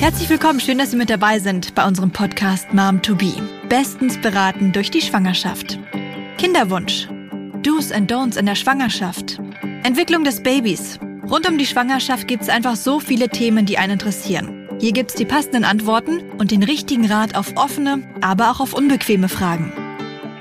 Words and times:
Herzlich 0.00 0.30
willkommen, 0.30 0.58
schön, 0.58 0.78
dass 0.78 0.90
Sie 0.90 0.96
mit 0.96 1.10
dabei 1.10 1.38
sind 1.38 1.74
bei 1.74 1.86
unserem 1.86 2.10
Podcast 2.10 2.72
Mom 2.72 3.02
to 3.02 3.14
Be. 3.14 3.34
Bestens 3.68 4.18
beraten 4.20 4.72
durch 4.72 4.90
die 4.90 5.00
Schwangerschaft. 5.00 5.78
Kinderwunsch. 6.38 7.08
Do's 7.62 7.92
and 7.92 8.10
Don'ts 8.10 8.36
in 8.36 8.46
der 8.46 8.54
Schwangerschaft. 8.54 9.38
Entwicklung 9.84 10.24
des 10.24 10.42
Babys. 10.42 10.98
Rund 11.28 11.48
um 11.48 11.58
die 11.58 11.66
Schwangerschaft 11.66 12.26
gibt 12.26 12.42
es 12.42 12.48
einfach 12.48 12.74
so 12.74 13.00
viele 13.00 13.28
Themen, 13.28 13.66
die 13.66 13.78
einen 13.78 13.92
interessieren. 13.92 14.68
Hier 14.80 14.92
gibt 14.92 15.10
es 15.10 15.16
die 15.16 15.24
passenden 15.24 15.64
Antworten 15.64 16.20
und 16.38 16.50
den 16.50 16.62
richtigen 16.62 17.06
Rat 17.06 17.34
auf 17.34 17.56
offene, 17.56 18.02
aber 18.22 18.50
auch 18.50 18.60
auf 18.60 18.74
unbequeme 18.74 19.28
Fragen. 19.28 19.72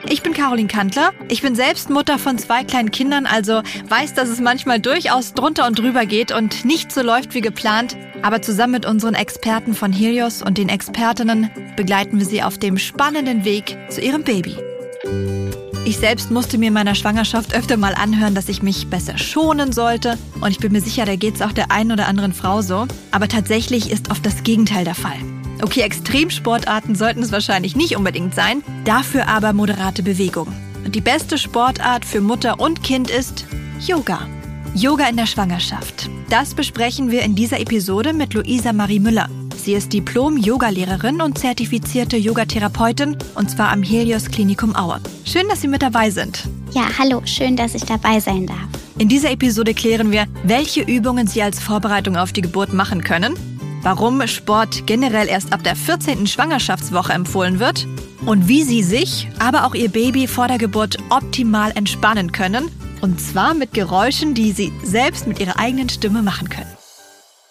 Ich 0.10 0.24
bin 0.24 0.34
Caroline 0.34 0.70
Kantler. 0.70 1.12
Ich 1.28 1.42
bin 1.42 1.54
selbst 1.54 1.90
Mutter 1.90 2.18
von 2.18 2.38
zwei 2.38 2.64
kleinen 2.64 2.92
Kindern, 2.92 3.26
also 3.26 3.62
weiß, 3.90 4.14
dass 4.14 4.30
es 4.30 4.40
manchmal 4.40 4.80
durchaus 4.80 5.34
drunter 5.34 5.68
und 5.68 5.78
drüber 5.78 6.06
geht 6.06 6.32
und 6.32 6.64
nicht 6.64 6.92
so 6.92 7.02
läuft 7.02 7.34
wie 7.34 7.42
geplant. 7.42 7.98
Aber 8.22 8.42
zusammen 8.42 8.74
mit 8.74 8.86
unseren 8.86 9.16
Experten 9.16 9.74
von 9.74 9.92
Helios 9.92 10.42
und 10.42 10.58
den 10.58 10.70
Expertinnen 10.70 11.52
begleiten 11.76 12.20
wir 12.20 12.26
sie 12.26 12.42
auf 12.42 12.58
dem 12.58 12.78
spannenden 12.78 13.44
Weg 13.44 13.78
zu 13.90 14.00
ihrem 14.00 14.24
Baby. 14.24 14.56
Ich 15.86 15.98
selbst 15.98 16.32
musste 16.32 16.58
mir 16.58 16.68
in 16.68 16.74
meiner 16.74 16.96
Schwangerschaft 16.96 17.54
öfter 17.54 17.78
mal 17.78 17.96
anhören, 17.96 18.36
dass 18.36 18.50
ich 18.50 18.62
mich 18.62 18.90
besser 18.90 19.18
schonen 19.18 19.72
sollte. 19.72 20.18
Und 20.42 20.52
ich 20.52 20.60
bin 20.60 20.72
mir 20.72 20.82
sicher, 20.82 21.06
da 21.06 21.16
geht 21.16 21.36
es 21.36 21.42
auch 21.42 21.54
der 21.54 21.72
einen 21.72 21.92
oder 21.92 22.08
anderen 22.08 22.34
Frau 22.34 22.62
so. 22.62 22.88
Aber 23.12 23.28
tatsächlich 23.28 23.92
ist 23.92 24.10
oft 24.10 24.26
das 24.26 24.44
Gegenteil 24.44 24.84
der 24.84 24.96
Fall. 24.96 25.18
Okay, 25.62 25.82
Extremsportarten 25.82 26.94
sollten 26.96 27.24
es 27.24 27.32
wahrscheinlich 27.32 27.76
nicht 27.76 27.98
unbedingt 27.98 28.36
sein, 28.36 28.64
dafür 28.86 29.28
aber 29.28 29.54
moderate 29.54 30.04
Bewegung. 30.04 30.48
Und 30.86 30.94
die 30.94 31.02
beste 31.02 31.38
Sportart 31.38 32.06
für 32.06 32.22
Mutter 32.22 32.60
und 32.60 32.84
Kind 32.84 33.10
ist 33.10 33.46
Yoga. 33.80 34.28
Yoga 34.76 35.10
in 35.10 35.18
der 35.18 35.26
Schwangerschaft. 35.26 36.10
Das 36.30 36.54
besprechen 36.54 37.10
wir 37.10 37.24
in 37.24 37.36
dieser 37.36 37.60
Episode 37.60 38.14
mit 38.14 38.36
Luisa 38.36 38.72
Marie 38.72 39.00
Müller. 39.00 39.30
Sie 39.58 39.74
ist 39.74 39.92
Diplom-Yoga-Lehrerin 39.94 41.22
und 41.22 41.40
zertifizierte 41.40 42.18
Yogatherapeutin 42.18 43.18
und 43.34 43.50
zwar 43.50 43.72
am 43.72 43.82
Helios 43.82 44.30
Klinikum 44.30 44.76
Aue. 44.76 45.02
Schön, 45.26 45.50
dass 45.50 45.62
Sie 45.62 45.68
mit 45.68 45.82
dabei 45.82 46.12
sind. 46.12 46.48
Ja, 46.72 46.88
hallo, 47.00 47.24
schön, 47.26 47.56
dass 47.56 47.74
ich 47.74 47.84
dabei 47.84 48.20
sein 48.20 48.46
darf. 48.46 48.68
In 49.00 49.10
dieser 49.10 49.32
Episode 49.32 49.74
klären 49.74 50.12
wir, 50.12 50.26
welche 50.44 50.82
Übungen 50.82 51.26
Sie 51.26 51.42
als 51.42 51.60
Vorbereitung 51.60 52.16
auf 52.16 52.32
die 52.32 52.42
Geburt 52.42 52.74
machen 52.74 53.04
können 53.04 53.36
warum 53.88 54.28
Sport 54.28 54.86
generell 54.86 55.30
erst 55.30 55.54
ab 55.54 55.64
der 55.64 55.74
14. 55.74 56.28
Schwangerschaftswoche 56.28 57.14
empfohlen 57.14 57.62
wird 57.62 57.88
und 58.26 58.50
wie 58.50 58.64
Sie 58.64 58.84
sich, 58.84 59.30
aber 59.40 59.64
auch 59.64 59.74
Ihr 59.76 59.88
Baby 59.88 60.28
vor 60.28 60.50
der 60.50 60.58
Geburt 60.58 60.98
optimal 61.10 61.72
entspannen 61.74 62.34
können. 62.34 62.70
Und 63.00 63.22
zwar 63.22 63.54
mit 63.54 63.74
Geräuschen, 63.74 64.34
die 64.34 64.52
Sie 64.52 64.74
selbst 64.84 65.26
mit 65.26 65.40
Ihrer 65.40 65.58
eigenen 65.58 65.88
Stimme 65.88 66.22
machen 66.22 66.50
können. 66.50 66.70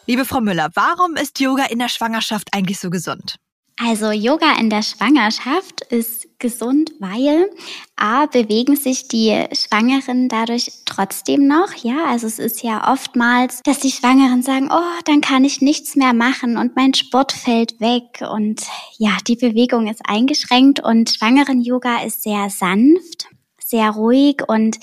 Liebe 0.05 0.27
Frau 0.27 0.43
Müller, 0.43 0.69
warum 0.75 1.17
ist 1.17 1.41
Yoga 1.41 1.65
in 1.71 1.79
der 1.79 1.89
Schwangerschaft 1.89 2.49
eigentlich 2.53 2.81
so 2.81 2.91
gesund? 2.91 3.37
Also 3.79 4.11
Yoga 4.11 4.59
in 4.59 4.71
der 4.71 4.83
Schwangerschaft 4.83 5.83
ist 5.91 6.27
gesund, 6.39 6.93
weil 6.99 7.51
A, 7.97 8.25
bewegen 8.25 8.75
sich 8.75 9.07
die 9.07 9.45
Schwangeren 9.53 10.31
dadurch 10.31 10.73
trotzdem 10.87 11.47
noch. 11.47 11.75
Ja, 11.83 12.07
also 12.07 12.27
es 12.27 12.39
ist 12.39 12.63
ja 12.63 12.91
oftmals, 12.91 13.63
dass 13.65 13.79
die 13.81 13.91
Schwangeren 13.91 14.43
sagen, 14.43 14.71
oh, 14.73 15.01
dann 15.05 15.21
kann 15.21 15.45
ich 15.45 15.61
nichts 15.61 15.95
mehr 15.95 16.15
machen 16.15 16.57
und 16.57 16.75
mein 16.75 16.95
Sport 16.95 17.33
fällt 17.33 17.79
weg 17.81 18.23
und 18.31 18.63
ja, 18.97 19.19
die 19.27 19.37
Bewegung 19.37 19.89
ist 19.89 20.01
eingeschränkt 20.09 20.81
und 20.81 21.11
Schwangeren-Yoga 21.11 22.03
ist 22.05 22.23
sehr 22.23 22.49
sanft, 22.49 23.29
sehr 23.59 23.91
ruhig 23.91 24.43
und 24.49 24.79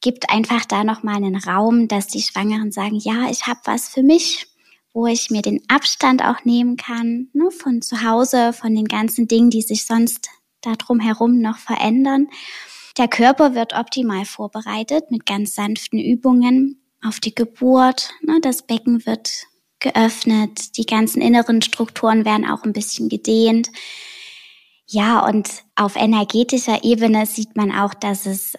gibt 0.00 0.30
einfach 0.30 0.64
da 0.64 0.82
nochmal 0.82 1.16
einen 1.16 1.36
Raum, 1.36 1.86
dass 1.86 2.08
die 2.08 2.22
Schwangeren 2.22 2.72
sagen, 2.72 2.96
ja, 2.96 3.30
ich 3.30 3.46
habe 3.46 3.60
was 3.64 3.88
für 3.88 4.02
mich 4.02 4.48
wo 4.96 5.06
ich 5.06 5.28
mir 5.28 5.42
den 5.42 5.60
Abstand 5.68 6.24
auch 6.24 6.46
nehmen 6.46 6.78
kann, 6.78 7.28
ne, 7.34 7.50
von 7.50 7.82
zu 7.82 8.02
Hause, 8.02 8.54
von 8.54 8.74
den 8.74 8.86
ganzen 8.86 9.28
Dingen, 9.28 9.50
die 9.50 9.60
sich 9.60 9.84
sonst 9.84 10.30
da 10.62 10.72
drumherum 10.72 11.38
noch 11.38 11.58
verändern. 11.58 12.28
Der 12.96 13.06
Körper 13.06 13.54
wird 13.54 13.74
optimal 13.74 14.24
vorbereitet 14.24 15.10
mit 15.10 15.26
ganz 15.26 15.54
sanften 15.54 15.98
Übungen 15.98 16.80
auf 17.04 17.20
die 17.20 17.34
Geburt. 17.34 18.08
Ne, 18.22 18.38
das 18.40 18.62
Becken 18.62 19.04
wird 19.04 19.44
geöffnet, 19.80 20.78
die 20.78 20.86
ganzen 20.86 21.20
inneren 21.20 21.60
Strukturen 21.60 22.24
werden 22.24 22.48
auch 22.48 22.64
ein 22.64 22.72
bisschen 22.72 23.10
gedehnt. 23.10 23.68
Ja, 24.86 25.26
und 25.26 25.50
auf 25.74 25.96
energetischer 25.96 26.84
Ebene 26.84 27.26
sieht 27.26 27.54
man 27.54 27.70
auch, 27.70 27.92
dass 27.92 28.24
es 28.24 28.54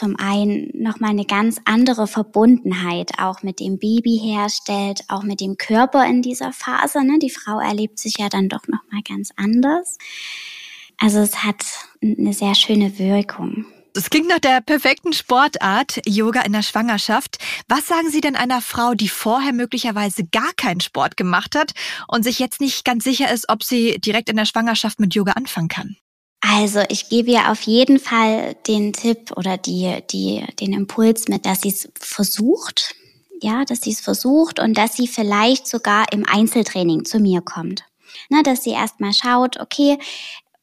zum 0.00 0.16
einen 0.16 0.70
nochmal 0.72 1.10
eine 1.10 1.26
ganz 1.26 1.60
andere 1.66 2.06
Verbundenheit 2.06 3.18
auch 3.18 3.42
mit 3.42 3.60
dem 3.60 3.78
Baby 3.78 4.18
herstellt, 4.18 5.02
auch 5.08 5.22
mit 5.22 5.42
dem 5.42 5.58
Körper 5.58 6.06
in 6.06 6.22
dieser 6.22 6.54
Phase. 6.54 7.04
Ne? 7.04 7.18
Die 7.18 7.28
Frau 7.28 7.60
erlebt 7.60 7.98
sich 7.98 8.14
ja 8.16 8.30
dann 8.30 8.48
doch 8.48 8.66
nochmal 8.66 9.02
ganz 9.06 9.30
anders. 9.36 9.98
Also 10.96 11.18
es 11.18 11.44
hat 11.44 11.66
eine 12.02 12.32
sehr 12.32 12.54
schöne 12.54 12.98
Wirkung. 12.98 13.66
Das 13.92 14.08
klingt 14.08 14.28
nach 14.28 14.38
der 14.38 14.62
perfekten 14.62 15.12
Sportart, 15.12 16.00
Yoga 16.06 16.40
in 16.42 16.52
der 16.52 16.62
Schwangerschaft. 16.62 17.36
Was 17.68 17.86
sagen 17.86 18.08
Sie 18.08 18.22
denn 18.22 18.36
einer 18.36 18.62
Frau, 18.62 18.94
die 18.94 19.08
vorher 19.08 19.52
möglicherweise 19.52 20.24
gar 20.24 20.52
keinen 20.56 20.80
Sport 20.80 21.18
gemacht 21.18 21.54
hat 21.54 21.72
und 22.08 22.22
sich 22.22 22.38
jetzt 22.38 22.62
nicht 22.62 22.86
ganz 22.86 23.04
sicher 23.04 23.30
ist, 23.30 23.50
ob 23.50 23.62
sie 23.62 24.00
direkt 24.00 24.30
in 24.30 24.36
der 24.36 24.46
Schwangerschaft 24.46 24.98
mit 24.98 25.14
Yoga 25.14 25.32
anfangen 25.32 25.68
kann? 25.68 25.96
Also 26.40 26.80
ich 26.88 27.08
gebe 27.08 27.30
ihr 27.32 27.50
auf 27.50 27.60
jeden 27.62 27.98
Fall 27.98 28.54
den 28.66 28.92
Tipp 28.92 29.32
oder 29.36 29.58
die, 29.58 29.98
die, 30.10 30.44
den 30.58 30.72
Impuls 30.72 31.28
mit, 31.28 31.44
dass 31.44 31.60
sie 31.60 31.68
es 31.68 31.88
versucht. 31.98 32.94
Ja, 33.42 33.64
dass 33.64 33.80
sie 33.82 33.92
es 33.92 34.00
versucht 34.00 34.58
und 34.58 34.76
dass 34.76 34.94
sie 34.94 35.06
vielleicht 35.06 35.66
sogar 35.66 36.12
im 36.12 36.26
Einzeltraining 36.26 37.04
zu 37.04 37.18
mir 37.20 37.40
kommt. 37.40 37.84
Na, 38.28 38.42
dass 38.42 38.64
sie 38.64 38.70
erstmal 38.70 39.12
schaut, 39.12 39.58
okay, 39.60 39.98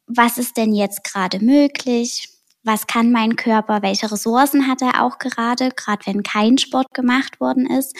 was 0.07 0.37
ist 0.37 0.57
denn 0.57 0.73
jetzt 0.73 1.03
gerade 1.03 1.39
möglich? 1.39 2.29
Was 2.63 2.87
kann 2.87 3.11
mein 3.11 3.35
Körper? 3.35 3.81
Welche 3.81 4.11
Ressourcen 4.11 4.67
hat 4.67 4.81
er 4.81 5.03
auch 5.03 5.19
gerade, 5.19 5.69
gerade 5.69 6.05
wenn 6.05 6.23
kein 6.23 6.57
Sport 6.57 6.93
gemacht 6.93 7.39
worden 7.39 7.65
ist? 7.65 7.95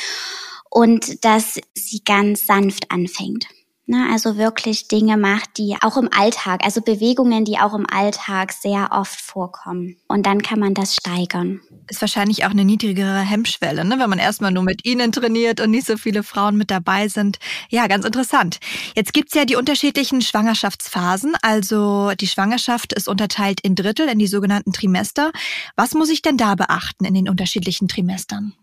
Und 0.69 1.23
dass 1.25 1.59
sie 1.73 2.03
ganz 2.03 2.45
sanft 2.45 2.91
anfängt. 2.91 3.47
Ne, 3.89 4.05
also 4.11 4.35
wirklich 4.35 4.89
Dinge 4.89 5.15
macht, 5.15 5.57
die 5.57 5.77
auch 5.79 5.95
im 5.95 6.09
Alltag, 6.11 6.59
also 6.65 6.81
Bewegungen, 6.81 7.45
die 7.45 7.57
auch 7.57 7.73
im 7.73 7.85
Alltag 7.89 8.51
sehr 8.51 8.89
oft 8.91 9.21
vorkommen. 9.21 9.95
Und 10.09 10.25
dann 10.25 10.41
kann 10.41 10.59
man 10.59 10.73
das 10.73 10.93
steigern. 10.93 11.61
Ist 11.89 12.01
wahrscheinlich 12.01 12.43
auch 12.43 12.49
eine 12.49 12.65
niedrigere 12.65 13.19
Hemmschwelle, 13.19 13.85
ne? 13.85 13.97
wenn 13.97 14.09
man 14.09 14.19
erstmal 14.19 14.51
nur 14.51 14.63
mit 14.63 14.85
Ihnen 14.85 15.13
trainiert 15.13 15.61
und 15.61 15.71
nicht 15.71 15.87
so 15.87 15.95
viele 15.95 16.23
Frauen 16.23 16.57
mit 16.57 16.69
dabei 16.69 17.07
sind. 17.07 17.39
Ja, 17.69 17.87
ganz 17.87 18.03
interessant. 18.03 18.57
Jetzt 18.93 19.13
gibt's 19.13 19.33
ja 19.35 19.45
die 19.45 19.55
unterschiedlichen 19.55 20.21
Schwangerschaftsphasen. 20.21 21.35
Also 21.41 22.11
die 22.19 22.27
Schwangerschaft 22.27 22.91
ist 22.91 23.07
unterteilt 23.07 23.61
in 23.61 23.75
Drittel, 23.75 24.09
in 24.09 24.19
die 24.19 24.27
sogenannten 24.27 24.73
Trimester. 24.73 25.31
Was 25.77 25.93
muss 25.93 26.09
ich 26.09 26.21
denn 26.21 26.35
da 26.35 26.55
beachten 26.55 27.05
in 27.05 27.13
den 27.13 27.29
unterschiedlichen 27.29 27.87
Trimestern? 27.87 28.53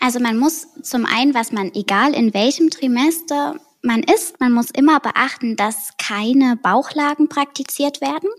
Also 0.00 0.18
man 0.18 0.38
muss 0.38 0.66
zum 0.82 1.04
einen, 1.04 1.34
was 1.34 1.52
man, 1.52 1.74
egal 1.74 2.14
in 2.14 2.32
welchem 2.32 2.70
Trimester 2.70 3.56
man 3.82 4.02
ist, 4.02 4.40
man 4.40 4.52
muss 4.52 4.70
immer 4.70 5.00
beachten, 5.00 5.56
dass 5.56 5.90
keine 5.98 6.56
Bauchlagen 6.56 7.28
praktiziert 7.28 8.00
werden 8.00 8.30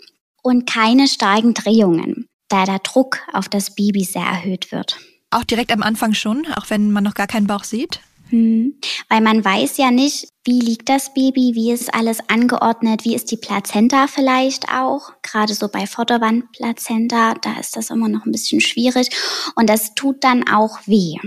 und 0.42 0.70
keine 0.70 1.08
starken 1.08 1.54
Drehungen, 1.54 2.28
da 2.50 2.66
der 2.66 2.80
Druck 2.80 3.20
auf 3.34 3.50
das 3.50 3.76
Baby 3.76 4.04
sehr 4.04 4.26
erhöht 4.26 4.72
wird. 4.72 4.98
Auch 5.32 5.44
direkt 5.44 5.72
am 5.72 5.84
Anfang 5.84 6.14
schon, 6.14 6.46
auch 6.56 6.70
wenn 6.70 6.92
man 6.92 7.04
noch 7.04 7.16
gar 7.16 7.28
keinen 7.28 7.48
Bauch 7.48 7.64
sieht? 7.64 8.00
Hm. 8.30 8.80
Weil 9.10 9.22
man 9.22 9.44
weiß 9.44 9.78
ja 9.78 9.92
nicht, 9.92 10.28
wie 10.44 10.60
liegt 10.60 10.90
das 10.90 11.14
Baby, 11.14 11.52
wie 11.54 11.72
ist 11.72 11.94
alles 11.94 12.18
angeordnet, 12.30 13.04
wie 13.04 13.16
ist 13.16 13.32
die 13.32 13.38
Plazenta 13.38 14.08
vielleicht 14.08 14.70
auch. 14.70 15.12
Gerade 15.22 15.54
so 15.54 15.68
bei 15.68 15.86
Vorderwandplazenta, 15.86 17.36
da 17.36 17.60
ist 17.60 17.76
das 17.76 17.90
immer 17.90 18.08
noch 18.08 18.26
ein 18.26 18.32
bisschen 18.32 18.62
schwierig. 18.62 19.10
Und 19.56 19.70
das 19.70 19.94
tut 19.94 20.24
dann 20.24 20.48
auch 20.48 20.80
weh. 20.86 21.18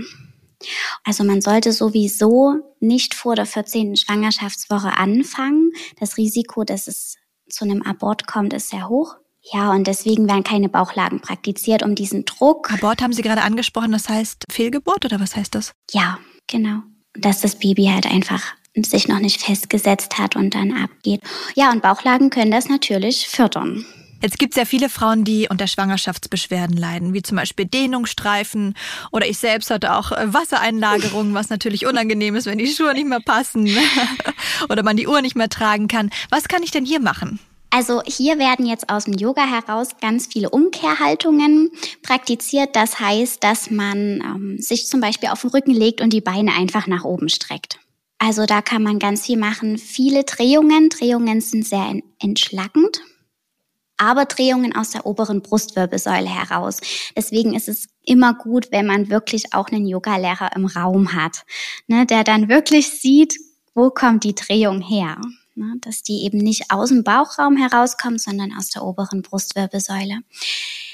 Also 1.03 1.23
man 1.23 1.41
sollte 1.41 1.71
sowieso 1.71 2.55
nicht 2.79 3.13
vor 3.13 3.35
der 3.35 3.45
14. 3.45 3.95
Schwangerschaftswoche 3.95 4.97
anfangen. 4.97 5.71
Das 5.99 6.17
Risiko, 6.17 6.63
dass 6.63 6.87
es 6.87 7.15
zu 7.49 7.65
einem 7.65 7.81
Abort 7.81 8.27
kommt, 8.27 8.53
ist 8.53 8.69
sehr 8.69 8.89
hoch. 8.89 9.15
Ja, 9.53 9.71
und 9.71 9.87
deswegen 9.87 10.27
werden 10.27 10.43
keine 10.43 10.67
Bauchlagen 10.67 11.21
praktiziert, 11.21 11.83
um 11.83 11.95
diesen 11.95 12.25
Druck. 12.25 12.71
Abort 12.71 13.01
haben 13.01 13.13
Sie 13.13 13.21
gerade 13.21 13.43
angesprochen, 13.43 13.91
das 13.93 14.09
heißt 14.09 14.43
Fehlgeburt 14.51 15.05
oder 15.05 15.19
was 15.19 15.35
heißt 15.35 15.55
das? 15.55 15.73
Ja, 15.91 16.19
genau. 16.47 16.81
Dass 17.13 17.41
das 17.41 17.57
Baby 17.57 17.85
halt 17.85 18.05
einfach 18.05 18.43
sich 18.75 19.07
noch 19.07 19.19
nicht 19.19 19.41
festgesetzt 19.41 20.19
hat 20.19 20.35
und 20.35 20.53
dann 20.53 20.73
abgeht. 20.73 21.21
Ja, 21.55 21.71
und 21.71 21.81
Bauchlagen 21.81 22.29
können 22.29 22.51
das 22.51 22.67
natürlich 22.67 23.27
fördern. 23.27 23.85
Jetzt 24.21 24.39
gibt 24.39 24.53
es 24.53 24.57
ja 24.57 24.65
viele 24.65 24.89
Frauen, 24.89 25.23
die 25.23 25.47
unter 25.49 25.67
Schwangerschaftsbeschwerden 25.67 26.75
leiden, 26.75 27.13
wie 27.13 27.21
zum 27.21 27.37
Beispiel 27.37 27.65
Dehnungsstreifen 27.65 28.75
oder 29.11 29.27
ich 29.27 29.37
selbst 29.37 29.69
hatte 29.69 29.95
auch 29.95 30.11
äh, 30.11 30.33
Wassereinlagerungen, 30.33 31.33
was 31.33 31.49
natürlich 31.49 31.85
unangenehm 31.85 32.35
ist, 32.35 32.45
wenn 32.45 32.57
die 32.57 32.67
Schuhe 32.67 32.93
nicht 32.93 33.07
mehr 33.07 33.19
passen 33.19 33.69
oder 34.69 34.83
man 34.83 34.97
die 34.97 35.07
Uhr 35.07 35.21
nicht 35.21 35.35
mehr 35.35 35.49
tragen 35.49 35.87
kann. 35.87 36.09
Was 36.29 36.47
kann 36.47 36.63
ich 36.63 36.71
denn 36.71 36.85
hier 36.85 36.99
machen? 36.99 37.39
Also 37.69 38.01
hier 38.05 38.39
werden 38.39 38.65
jetzt 38.65 38.89
aus 38.89 39.05
dem 39.05 39.13
Yoga 39.13 39.45
heraus 39.45 39.89
ganz 40.01 40.27
viele 40.27 40.49
Umkehrhaltungen 40.49 41.69
praktiziert. 42.01 42.75
Das 42.75 42.99
heißt, 42.99 43.43
dass 43.43 43.69
man 43.69 44.21
ähm, 44.21 44.57
sich 44.57 44.87
zum 44.87 45.01
Beispiel 45.01 45.29
auf 45.29 45.41
den 45.41 45.49
Rücken 45.51 45.71
legt 45.71 46.01
und 46.01 46.11
die 46.11 46.21
Beine 46.21 46.53
einfach 46.53 46.87
nach 46.87 47.03
oben 47.03 47.29
streckt. 47.29 47.79
Also 48.19 48.45
da 48.45 48.61
kann 48.61 48.81
man 48.81 48.99
ganz 48.99 49.25
viel 49.25 49.37
machen. 49.37 49.77
Viele 49.77 50.23
Drehungen. 50.23 50.89
Drehungen 50.89 51.41
sind 51.41 51.67
sehr 51.67 52.01
entschlackend. 52.19 53.01
Aber 53.97 54.25
Drehungen 54.25 54.75
aus 54.75 54.91
der 54.91 55.05
oberen 55.05 55.41
Brustwirbelsäule 55.41 56.29
heraus. 56.29 56.79
Deswegen 57.15 57.55
ist 57.55 57.67
es 57.67 57.87
immer 58.03 58.33
gut, 58.33 58.67
wenn 58.71 58.85
man 58.85 59.09
wirklich 59.09 59.53
auch 59.53 59.67
einen 59.69 59.87
Yogalehrer 59.87 60.55
im 60.55 60.65
Raum 60.65 61.13
hat, 61.13 61.45
ne, 61.87 62.05
der 62.05 62.23
dann 62.23 62.49
wirklich 62.49 62.89
sieht, 62.89 63.37
wo 63.73 63.89
kommt 63.89 64.23
die 64.23 64.35
Drehung 64.35 64.81
her 64.81 65.17
ne, 65.57 65.75
dass 65.81 66.03
die 66.03 66.23
eben 66.23 66.37
nicht 66.37 66.71
aus 66.71 66.89
dem 66.89 67.03
Bauchraum 67.03 67.57
herauskommt, 67.57 68.21
sondern 68.21 68.53
aus 68.53 68.69
der 68.69 68.83
oberen 68.83 69.21
Brustwirbelsäule. 69.21 70.19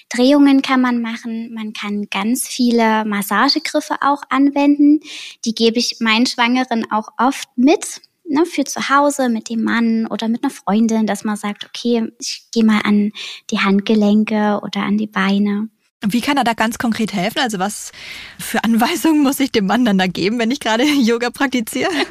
Drehungen 0.09 0.61
kann 0.61 0.81
man 0.81 1.01
machen, 1.01 1.53
man 1.53 1.73
kann 1.73 2.07
ganz 2.09 2.47
viele 2.47 3.05
Massagegriffe 3.05 3.95
auch 4.01 4.21
anwenden. 4.29 4.99
Die 5.45 5.55
gebe 5.55 5.79
ich 5.79 5.97
meinen 5.99 6.25
Schwangeren 6.25 6.89
auch 6.91 7.09
oft 7.17 7.47
mit, 7.55 8.01
ne, 8.25 8.45
für 8.45 8.63
zu 8.63 8.89
Hause 8.89 9.29
mit 9.29 9.49
dem 9.49 9.63
Mann 9.63 10.07
oder 10.07 10.27
mit 10.27 10.43
einer 10.43 10.51
Freundin, 10.51 11.07
dass 11.07 11.23
man 11.23 11.35
sagt, 11.35 11.65
okay, 11.65 12.11
ich 12.19 12.45
gehe 12.51 12.63
mal 12.63 12.81
an 12.83 13.11
die 13.49 13.59
Handgelenke 13.59 14.59
oder 14.63 14.83
an 14.83 14.97
die 14.97 15.07
Beine. 15.07 15.69
Wie 16.05 16.19
kann 16.19 16.35
er 16.35 16.43
da 16.43 16.53
ganz 16.53 16.77
konkret 16.77 17.13
helfen? 17.13 17.39
Also 17.39 17.59
was 17.59 17.93
für 18.37 18.61
Anweisungen 18.63 19.23
muss 19.23 19.39
ich 19.39 19.51
dem 19.53 19.67
Mann 19.67 19.85
dann 19.85 19.97
da 19.97 20.07
geben, 20.07 20.37
wenn 20.37 20.51
ich 20.51 20.59
gerade 20.59 20.83
Yoga 21.01 21.29
praktiziere? 21.29 21.91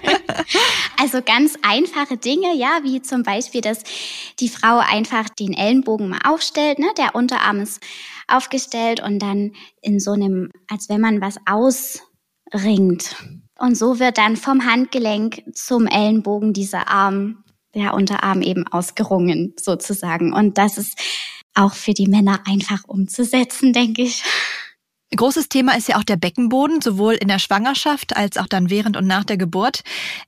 Also 0.98 1.20
ganz 1.20 1.58
einfache 1.62 2.16
Dinge, 2.16 2.54
ja, 2.54 2.78
wie 2.84 3.02
zum 3.02 3.24
Beispiel, 3.24 3.60
dass 3.60 3.82
die 4.38 4.48
Frau 4.48 4.78
einfach 4.78 5.28
den 5.28 5.52
Ellenbogen 5.52 6.08
mal 6.08 6.20
aufstellt, 6.24 6.78
ne? 6.78 6.86
der 6.96 7.16
Unterarm 7.16 7.60
ist 7.60 7.82
aufgestellt 8.28 9.02
und 9.02 9.18
dann 9.18 9.52
in 9.80 9.98
so 9.98 10.12
einem, 10.12 10.50
als 10.68 10.88
wenn 10.88 11.00
man 11.00 11.20
was 11.20 11.38
ausringt. 11.44 13.16
Und 13.62 13.76
so 13.76 14.00
wird 14.00 14.18
dann 14.18 14.36
vom 14.36 14.66
Handgelenk 14.66 15.44
zum 15.54 15.86
Ellenbogen 15.86 16.52
dieser 16.52 16.88
Arm, 16.88 17.44
der 17.76 17.94
Unterarm 17.94 18.42
eben 18.42 18.66
ausgerungen 18.66 19.54
sozusagen. 19.56 20.32
Und 20.32 20.58
das 20.58 20.78
ist 20.78 20.98
auch 21.54 21.72
für 21.74 21.94
die 21.94 22.08
Männer 22.08 22.40
einfach 22.44 22.82
umzusetzen, 22.88 23.72
denke 23.72 24.02
ich. 24.02 24.24
Großes 25.14 25.48
Thema 25.48 25.76
ist 25.76 25.86
ja 25.86 25.96
auch 25.96 26.02
der 26.02 26.16
Beckenboden, 26.16 26.80
sowohl 26.80 27.14
in 27.14 27.28
der 27.28 27.38
Schwangerschaft 27.38 28.16
als 28.16 28.36
auch 28.36 28.48
dann 28.48 28.68
während 28.68 28.96
und 28.96 29.06
nach 29.06 29.22
der 29.22 29.36
Geburt. 29.36 29.82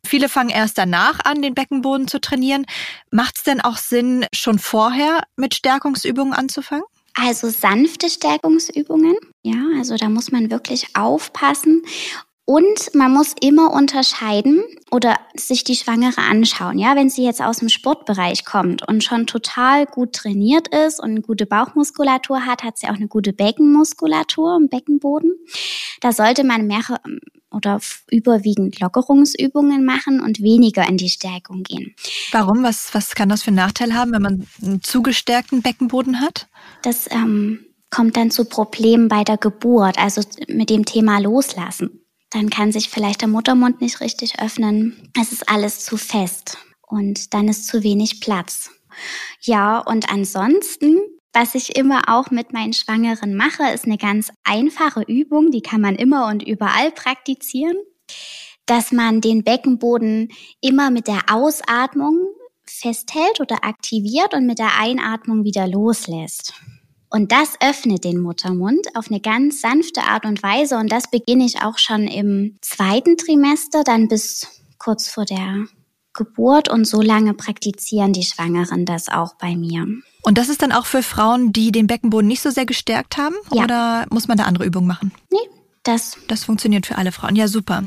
Viele 0.07 0.29
fangen 0.29 0.51
erst 0.51 0.79
danach 0.79 1.19
an, 1.25 1.43
den 1.43 1.55
Beckenboden 1.55 2.07
zu 2.07 2.21
trainieren. 2.21 2.67
Macht 3.11 3.39
es 3.39 3.43
denn 3.43 3.61
auch 3.61 3.79
Sinn, 3.79 4.27
schon 4.33 4.61
vorher 4.61 5.25
mit 5.35 5.57
Stärkungsübungen 5.57 6.35
anzufangen? 6.35 6.85
Also 7.15 7.49
sanfte 7.49 8.09
Stärkungsübungen, 8.11 9.17
ja, 9.43 9.61
also 9.77 9.97
da 9.97 10.09
muss 10.09 10.31
man 10.31 10.53
wirklich 10.53 10.95
aufpassen. 10.95 11.83
Und 12.47 12.95
man 12.95 13.11
muss 13.11 13.35
immer 13.41 13.73
unterscheiden 13.73 14.63
oder 14.91 15.17
sich 15.35 15.65
die 15.65 15.77
Schwangere 15.77 16.21
anschauen. 16.21 16.79
Ja, 16.79 16.95
wenn 16.95 17.09
sie 17.09 17.25
jetzt 17.25 17.41
aus 17.41 17.59
dem 17.59 17.71
Sportbereich 17.71 18.45
kommt 18.45 18.87
und 18.87 19.03
schon 19.03 19.27
total 19.27 19.87
gut 19.87 20.13
trainiert 20.13 20.69
ist 20.69 21.01
und 21.01 21.11
eine 21.11 21.23
gute 21.23 21.47
Bauchmuskulatur 21.47 22.45
hat, 22.45 22.63
hat 22.63 22.77
sie 22.77 22.89
auch 22.89 22.97
eine 22.97 23.09
gute 23.09 23.33
Beckenmuskulatur 23.33 24.59
im 24.61 24.69
Beckenboden. 24.69 25.33
Da 26.03 26.13
sollte 26.13 26.45
man 26.45 26.67
mehrere 26.67 27.01
oder 27.51 27.81
überwiegend 28.11 28.79
Lockerungsübungen 28.79 29.85
machen 29.85 30.21
und 30.21 30.43
weniger 30.43 30.87
in 30.87 30.99
die 30.99 31.09
Stärkung 31.09 31.63
gehen. 31.63 31.95
Warum? 32.33 32.63
Was, 32.63 32.93
was 32.93 33.15
kann 33.15 33.31
das 33.31 33.43
für 33.43 33.49
einen 33.49 33.57
Nachteil 33.57 33.95
haben, 33.95 34.13
wenn 34.13 34.23
man 34.23 34.47
einen 34.61 34.83
zugestärkten 34.83 35.63
Beckenboden 35.63 36.21
hat? 36.21 36.49
Das 36.83 37.11
ähm, 37.11 37.65
kommt 37.91 38.19
dann 38.19 38.31
zu 38.31 38.45
Problemen 38.45 39.09
bei 39.09 39.25
der 39.25 39.39
Geburt, 39.39 39.99
also 39.99 40.21
mit 40.49 40.69
dem 40.69 40.85
Thema 40.85 41.21
Loslassen 41.21 42.04
dann 42.35 42.51
kann 42.51 42.73
sich 42.73 42.91
vielleicht 42.91 43.21
der 43.21 43.29
Muttermund 43.29 43.81
nicht 43.81 44.01
richtig 44.01 44.41
öffnen. 44.41 45.09
Es 45.19 45.31
ist 45.31 45.49
alles 45.49 45.85
zu 45.85 45.97
fest 45.97 46.59
und 46.83 47.33
dann 47.33 47.47
ist 47.47 47.69
zu 47.69 47.85
wenig 47.85 48.21
Platz. 48.21 48.71
Ja, 49.41 49.79
und 49.79 50.11
ansonsten, 50.11 50.99
was 51.33 51.55
ich 51.55 51.77
immer 51.77 52.03
auch 52.09 52.33
mit 52.33 52.53
meinen 52.53 52.73
Schwangeren 52.73 53.37
mache, 53.37 53.73
ist 53.73 53.85
eine 53.85 53.99
ganz 53.99 54.33
einfache 54.43 55.03
Übung, 55.03 55.53
die 55.53 55.63
kann 55.63 55.81
man 55.81 55.95
immer 55.95 56.27
und 56.27 56.43
überall 56.43 56.91
praktizieren, 56.91 57.77
dass 58.67 58.91
man 58.91 59.21
den 59.21 59.45
Beckenboden 59.45 60.33
immer 60.61 60.91
mit 60.91 61.07
der 61.07 61.23
Ausatmung 61.31 62.19
festhält 62.67 63.41
oder 63.41 63.65
aktiviert 63.65 64.35
und 64.35 64.47
mit 64.47 64.59
der 64.59 64.77
Einatmung 64.81 65.45
wieder 65.45 65.69
loslässt. 65.69 66.53
Und 67.15 67.31
das 67.31 67.55
öffnet 67.61 68.03
den 68.03 68.19
Muttermund 68.19 68.89
auf 68.97 69.09
eine 69.09 69.21
ganz 69.21 69.61
sanfte 69.61 70.03
Art 70.03 70.25
und 70.25 70.43
Weise. 70.43 70.77
Und 70.79 70.91
das 70.91 71.09
beginne 71.09 71.45
ich 71.45 71.63
auch 71.63 71.79
schon 71.79 72.09
im 72.09 72.57
zweiten 72.61 73.17
Trimester, 73.17 73.85
dann 73.85 74.09
bis 74.09 74.49
kurz 74.79 75.09
vor 75.09 75.25
der 75.25 75.67
Geburt. 76.13 76.69
Und 76.69 76.89
so 76.89 77.01
lange 77.01 77.33
praktizieren 77.33 78.13
die 78.13 78.25
Schwangeren 78.25 78.85
das 78.85 79.09
auch 79.09 79.37
bei 79.37 79.55
mir. 79.55 79.87
Und 80.23 80.39
das 80.39 80.49
ist 80.49 80.61
dann 80.61 80.73
auch 80.73 80.87
für 80.87 81.05
Frauen, 81.05 81.53
die 81.53 81.71
den 81.71 81.87
Beckenboden 81.87 82.27
nicht 82.27 82.43
so 82.43 82.51
sehr 82.51 82.67
gestärkt 82.67 83.17
haben? 83.17 83.37
Ja. 83.53 83.63
Oder 83.63 84.07
muss 84.11 84.27
man 84.27 84.37
da 84.37 84.47
andere 84.47 84.65
Übungen 84.65 84.89
machen? 84.89 85.13
Nee, 85.31 85.39
das. 85.85 86.17
Das 86.29 86.45
funktioniert 86.45 86.87
für 86.87 86.99
alle 86.99 87.13
Frauen. 87.13 87.37
Ja, 87.37 87.49
super. 87.49 87.85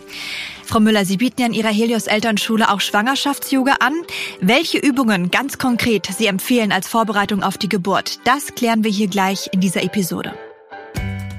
Frau 0.63 0.79
Müller, 0.79 1.05
Sie 1.05 1.17
bieten 1.17 1.41
ja 1.41 1.47
in 1.47 1.53
Ihrer 1.53 1.69
Helios 1.69 2.07
Elternschule 2.07 2.69
auch 2.69 2.81
Schwangerschafts-Yoga 2.81 3.75
an. 3.79 3.93
Welche 4.41 4.77
Übungen 4.77 5.31
ganz 5.31 5.57
konkret 5.57 6.07
Sie 6.17 6.27
empfehlen 6.27 6.71
als 6.71 6.87
Vorbereitung 6.87 7.43
auf 7.43 7.57
die 7.57 7.69
Geburt, 7.69 8.19
das 8.25 8.53
klären 8.55 8.83
wir 8.83 8.91
hier 8.91 9.07
gleich 9.07 9.49
in 9.51 9.61
dieser 9.61 9.83
Episode. 9.83 10.33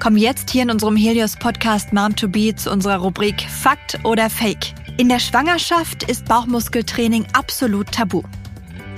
Kommen 0.00 0.16
jetzt 0.16 0.50
hier 0.50 0.62
in 0.62 0.70
unserem 0.70 0.96
Helios 0.96 1.37
Podcast 1.37 1.93
Mom 1.93 2.14
to 2.14 2.28
Be 2.28 2.55
zu 2.55 2.70
unserer 2.70 2.99
Rubrik 2.99 3.43
Fakt 3.43 3.99
oder 4.04 4.31
Fake. 4.31 4.75
In 4.96 5.08
der 5.08 5.19
Schwangerschaft 5.19 6.04
ist 6.04 6.25
Bauchmuskeltraining 6.26 7.26
absolut 7.32 7.90
tabu. 7.90 8.22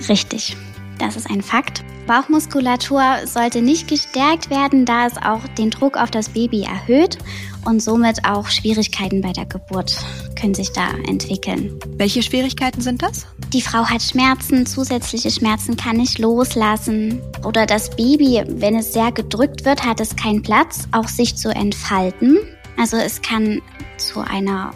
Richtig. 0.09 0.56
Das 0.99 1.17
ist 1.17 1.29
ein 1.31 1.43
Fakt. 1.43 1.83
Bauchmuskulatur 2.06 3.03
sollte 3.25 3.63
nicht 3.63 3.89
gestärkt 3.89 4.51
werden, 4.51 4.85
da 4.85 5.06
es 5.06 5.17
auch 5.17 5.47
den 5.56 5.71
Druck 5.71 5.97
auf 5.97 6.11
das 6.11 6.29
Baby 6.29 6.63
erhöht 6.63 7.19
und 7.65 7.83
somit 7.83 8.25
auch 8.25 8.49
Schwierigkeiten 8.49 9.21
bei 9.21 9.33
der 9.33 9.47
Geburt 9.47 9.97
können 10.39 10.55
sich 10.55 10.73
da 10.73 10.91
entwickeln. 11.07 11.79
Welche 11.97 12.23
Schwierigkeiten 12.23 12.81
sind 12.81 13.03
das? 13.03 13.27
Die 13.53 13.62
Frau 13.62 13.85
hat 13.85 14.03
Schmerzen, 14.03 14.67
zusätzliche 14.67 15.31
Schmerzen 15.31 15.77
kann 15.77 15.97
nicht 15.97 16.19
loslassen. 16.19 17.21
Oder 17.45 17.67
das 17.67 17.91
Baby, 17.91 18.43
wenn 18.47 18.77
es 18.77 18.93
sehr 18.93 19.12
gedrückt 19.12 19.65
wird, 19.65 19.85
hat 19.85 20.01
es 20.01 20.17
keinen 20.17 20.43
Platz, 20.43 20.89
auch 20.93 21.09
sich 21.09 21.37
zu 21.37 21.51
entfalten. 21.51 22.39
Also 22.79 22.96
es 22.96 23.20
kann 23.23 23.61
zu 23.99 24.20
einer 24.20 24.73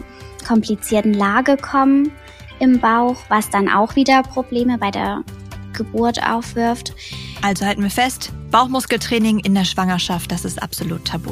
komplizierten 0.47 1.13
Lage 1.13 1.57
kommen 1.57 2.11
im 2.59 2.79
Bauch, 2.79 3.17
was 3.29 3.49
dann 3.49 3.69
auch 3.69 3.95
wieder 3.95 4.21
Probleme 4.23 4.77
bei 4.77 4.91
der 4.91 5.23
Geburt 5.73 6.23
aufwirft. 6.23 6.93
Also 7.41 7.65
halten 7.65 7.83
wir 7.83 7.89
fest, 7.89 8.31
Bauchmuskeltraining 8.51 9.39
in 9.39 9.53
der 9.53 9.65
Schwangerschaft, 9.65 10.31
das 10.31 10.45
ist 10.45 10.61
absolut 10.61 11.05
tabu. 11.05 11.31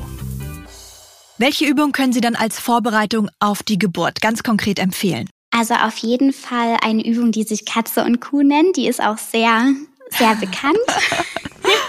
Welche 1.44 1.66
Übung 1.66 1.92
können 1.92 2.14
Sie 2.14 2.22
dann 2.22 2.36
als 2.36 2.58
Vorbereitung 2.58 3.30
auf 3.40 3.64
die 3.64 3.78
Geburt 3.78 4.22
ganz 4.22 4.44
konkret 4.44 4.80
empfehlen? 4.80 5.30
Also 5.52 5.74
auf 5.74 5.98
jeden 5.98 6.32
Fall 6.32 6.78
eine 6.82 7.06
Übung, 7.06 7.34
die 7.34 7.44
sich 7.44 7.66
Katze 7.66 8.06
und 8.06 8.22
Kuh 8.22 8.44
nennt. 8.44 8.78
Die 8.78 8.88
ist 8.88 9.04
auch 9.04 9.18
sehr, 9.18 9.74
sehr 10.10 10.36
bekannt. 10.36 10.78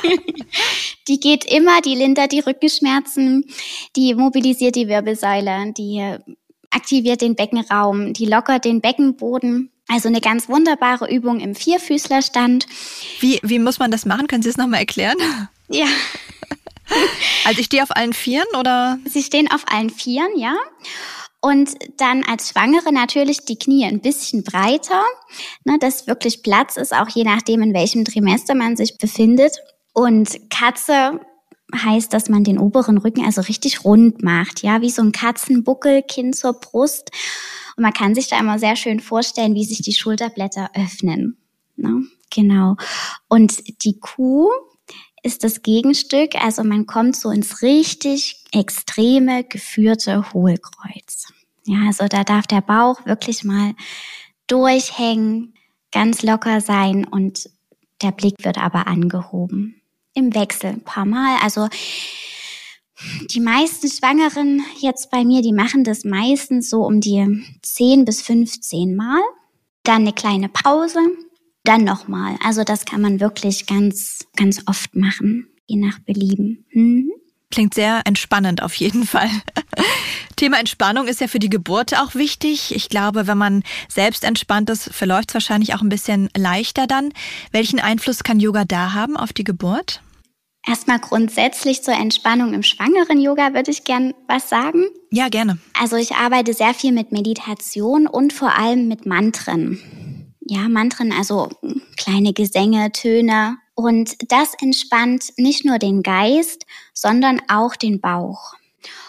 die 1.08 1.20
geht 1.20 1.44
immer, 1.44 1.80
die 1.82 1.94
lindert 1.94 2.32
die 2.32 2.40
Rückenschmerzen, 2.40 3.44
die 3.94 4.16
mobilisiert 4.16 4.74
die 4.74 4.88
Wirbelsäule, 4.88 5.72
die 5.78 6.02
aktiviert 6.70 7.20
den 7.20 7.36
Beckenraum, 7.36 8.12
die 8.12 8.26
lockert 8.26 8.64
den 8.64 8.80
Beckenboden. 8.80 9.70
Also 9.86 10.08
eine 10.08 10.20
ganz 10.20 10.48
wunderbare 10.48 11.08
Übung 11.08 11.38
im 11.38 11.54
Vierfüßlerstand. 11.54 12.66
Wie, 13.20 13.38
wie 13.44 13.60
muss 13.60 13.78
man 13.78 13.92
das 13.92 14.04
machen? 14.04 14.26
Können 14.26 14.42
Sie 14.42 14.48
es 14.48 14.56
nochmal 14.56 14.80
erklären? 14.80 15.16
Ja. 15.68 15.86
Also 17.46 17.60
ich 17.60 17.66
stehe 17.66 17.82
auf 17.82 17.94
allen 17.94 18.14
Vieren 18.14 18.48
oder? 18.58 18.98
Sie 19.04 19.22
stehen 19.22 19.50
auf 19.50 19.64
allen 19.66 19.90
Vieren, 19.90 20.38
ja. 20.38 20.56
Und 21.42 21.74
dann 21.98 22.24
als 22.24 22.48
Schwangere 22.48 22.90
natürlich 22.90 23.44
die 23.44 23.58
Knie 23.58 23.84
ein 23.84 24.00
bisschen 24.00 24.44
breiter, 24.44 25.02
ne, 25.64 25.78
dass 25.78 26.06
wirklich 26.06 26.42
Platz 26.42 26.78
ist, 26.78 26.94
auch 26.94 27.10
je 27.10 27.24
nachdem, 27.24 27.60
in 27.60 27.74
welchem 27.74 28.06
Trimester 28.06 28.54
man 28.54 28.76
sich 28.76 28.96
befindet. 28.96 29.52
Und 29.92 30.38
Katze 30.48 31.20
heißt, 31.74 32.12
dass 32.14 32.30
man 32.30 32.44
den 32.44 32.58
oberen 32.58 32.96
Rücken 32.96 33.26
also 33.26 33.42
richtig 33.42 33.84
rund 33.84 34.22
macht, 34.22 34.62
ja, 34.62 34.80
wie 34.80 34.90
so 34.90 35.02
ein 35.02 35.12
Katzenbuckel, 35.12 36.02
Kinn 36.02 36.32
zur 36.32 36.54
Brust. 36.54 37.10
Und 37.76 37.82
man 37.82 37.92
kann 37.92 38.14
sich 38.14 38.28
da 38.28 38.38
immer 38.38 38.58
sehr 38.58 38.76
schön 38.76 39.00
vorstellen, 39.00 39.54
wie 39.54 39.64
sich 39.64 39.82
die 39.82 39.92
Schulterblätter 39.92 40.70
öffnen. 40.74 41.36
Ne? 41.76 42.04
Genau. 42.30 42.76
Und 43.28 43.84
die 43.84 43.98
Kuh 44.00 44.48
ist 45.24 45.42
das 45.42 45.62
Gegenstück, 45.62 46.34
also 46.36 46.62
man 46.62 46.86
kommt 46.86 47.16
so 47.16 47.30
ins 47.30 47.62
richtig 47.62 48.44
extreme 48.52 49.42
geführte 49.42 50.32
Hohlkreuz. 50.32 51.32
Ja, 51.66 51.86
also 51.86 52.06
da 52.06 52.24
darf 52.24 52.46
der 52.46 52.60
Bauch 52.60 53.06
wirklich 53.06 53.42
mal 53.42 53.72
durchhängen, 54.46 55.54
ganz 55.90 56.22
locker 56.22 56.60
sein 56.60 57.06
und 57.06 57.48
Der 58.02 58.12
Blick 58.12 58.44
wird 58.44 58.58
aber 58.58 58.86
angehoben. 58.86 59.80
Im 60.12 60.34
Wechsel 60.34 60.70
ein 60.70 60.84
paar 60.84 61.06
Mal. 61.06 61.38
Also 61.42 61.68
die 63.30 63.40
meisten 63.40 63.88
Schwangeren 63.88 64.62
jetzt 64.80 65.10
bei 65.10 65.24
mir, 65.24 65.40
die 65.42 65.52
machen 65.52 65.84
das 65.84 66.04
meistens 66.04 66.68
so 66.68 66.82
um 66.84 67.00
die 67.00 67.44
10 67.62 68.04
bis 68.04 68.20
15 68.20 68.94
Mal. 68.94 69.22
Dann 69.84 70.02
eine 70.02 70.12
kleine 70.12 70.48
Pause, 70.48 70.98
dann 71.64 71.84
nochmal. 71.84 72.36
Also 72.44 72.62
das 72.62 72.84
kann 72.84 73.00
man 73.00 73.20
wirklich 73.20 73.66
ganz, 73.66 74.26
ganz 74.36 74.62
oft 74.66 74.94
machen, 74.94 75.48
je 75.66 75.76
nach 75.76 75.98
Belieben. 75.98 76.64
Mhm. 76.72 77.10
Klingt 77.50 77.74
sehr 77.74 78.02
entspannend 78.04 78.62
auf 78.62 78.74
jeden 78.74 79.06
Fall. 79.06 79.30
Thema 80.36 80.58
Entspannung 80.58 81.06
ist 81.06 81.20
ja 81.20 81.28
für 81.28 81.38
die 81.38 81.50
Geburt 81.50 81.96
auch 81.98 82.14
wichtig. 82.14 82.74
Ich 82.74 82.88
glaube, 82.88 83.26
wenn 83.26 83.38
man 83.38 83.62
selbst 83.88 84.24
entspannt 84.24 84.70
ist, 84.70 84.92
verläuft 84.92 85.30
es 85.30 85.34
wahrscheinlich 85.34 85.74
auch 85.74 85.82
ein 85.82 85.88
bisschen 85.88 86.28
leichter 86.36 86.86
dann. 86.86 87.12
Welchen 87.52 87.80
Einfluss 87.80 88.24
kann 88.24 88.40
Yoga 88.40 88.64
da 88.64 88.92
haben 88.92 89.16
auf 89.16 89.32
die 89.32 89.44
Geburt? 89.44 90.02
Erstmal 90.66 90.98
grundsätzlich 90.98 91.82
zur 91.82 91.94
Entspannung 91.94 92.54
im 92.54 92.62
schwangeren 92.62 93.20
Yoga 93.20 93.52
würde 93.52 93.70
ich 93.70 93.84
gern 93.84 94.14
was 94.26 94.48
sagen. 94.48 94.86
Ja, 95.10 95.28
gerne. 95.28 95.58
Also 95.78 95.96
ich 95.96 96.14
arbeite 96.14 96.54
sehr 96.54 96.72
viel 96.72 96.92
mit 96.92 97.12
Meditation 97.12 98.06
und 98.06 98.32
vor 98.32 98.56
allem 98.56 98.88
mit 98.88 99.04
Mantren. 99.04 99.78
Ja, 100.46 100.68
Mantren, 100.68 101.12
also 101.12 101.48
kleine 101.96 102.32
Gesänge, 102.32 102.92
Töne. 102.92 103.56
Und 103.74 104.16
das 104.30 104.52
entspannt 104.60 105.32
nicht 105.36 105.64
nur 105.64 105.78
den 105.78 106.02
Geist, 106.02 106.66
sondern 106.92 107.40
auch 107.48 107.76
den 107.76 108.00
Bauch. 108.00 108.54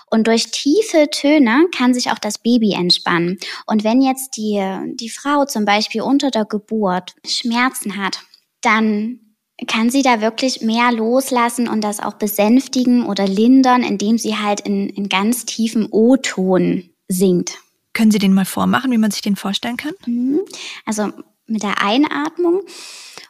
Und 0.09 0.27
durch 0.27 0.51
tiefe 0.51 1.09
Töne 1.11 1.67
kann 1.75 1.93
sich 1.93 2.11
auch 2.11 2.19
das 2.19 2.37
Baby 2.37 2.73
entspannen. 2.73 3.37
Und 3.65 3.83
wenn 3.83 4.01
jetzt 4.01 4.37
die, 4.37 4.63
die 4.93 5.09
Frau 5.09 5.45
zum 5.45 5.65
Beispiel 5.65 6.01
unter 6.01 6.31
der 6.31 6.45
Geburt 6.45 7.15
Schmerzen 7.27 7.97
hat, 7.97 8.19
dann 8.61 9.19
kann 9.67 9.89
sie 9.89 10.01
da 10.01 10.21
wirklich 10.21 10.61
mehr 10.61 10.91
loslassen 10.91 11.67
und 11.67 11.81
das 11.81 11.99
auch 11.99 12.13
besänftigen 12.13 13.05
oder 13.05 13.27
lindern, 13.27 13.83
indem 13.83 14.17
sie 14.17 14.37
halt 14.37 14.61
in, 14.61 14.89
in 14.89 15.09
ganz 15.09 15.45
tiefem 15.45 15.87
O-Ton 15.91 16.89
singt. 17.07 17.57
Können 17.95 18.11
Sie 18.11 18.19
den 18.19 18.33
mal 18.33 18.45
vormachen, 18.45 18.91
wie 18.91 18.99
man 18.99 19.09
sich 19.09 19.21
den 19.21 19.37
vorstellen 19.37 19.77
kann? 19.77 19.93
Mhm. 20.05 20.41
Also 20.85 21.11
mit 21.47 21.63
der 21.63 21.81
Einatmung 21.81 22.61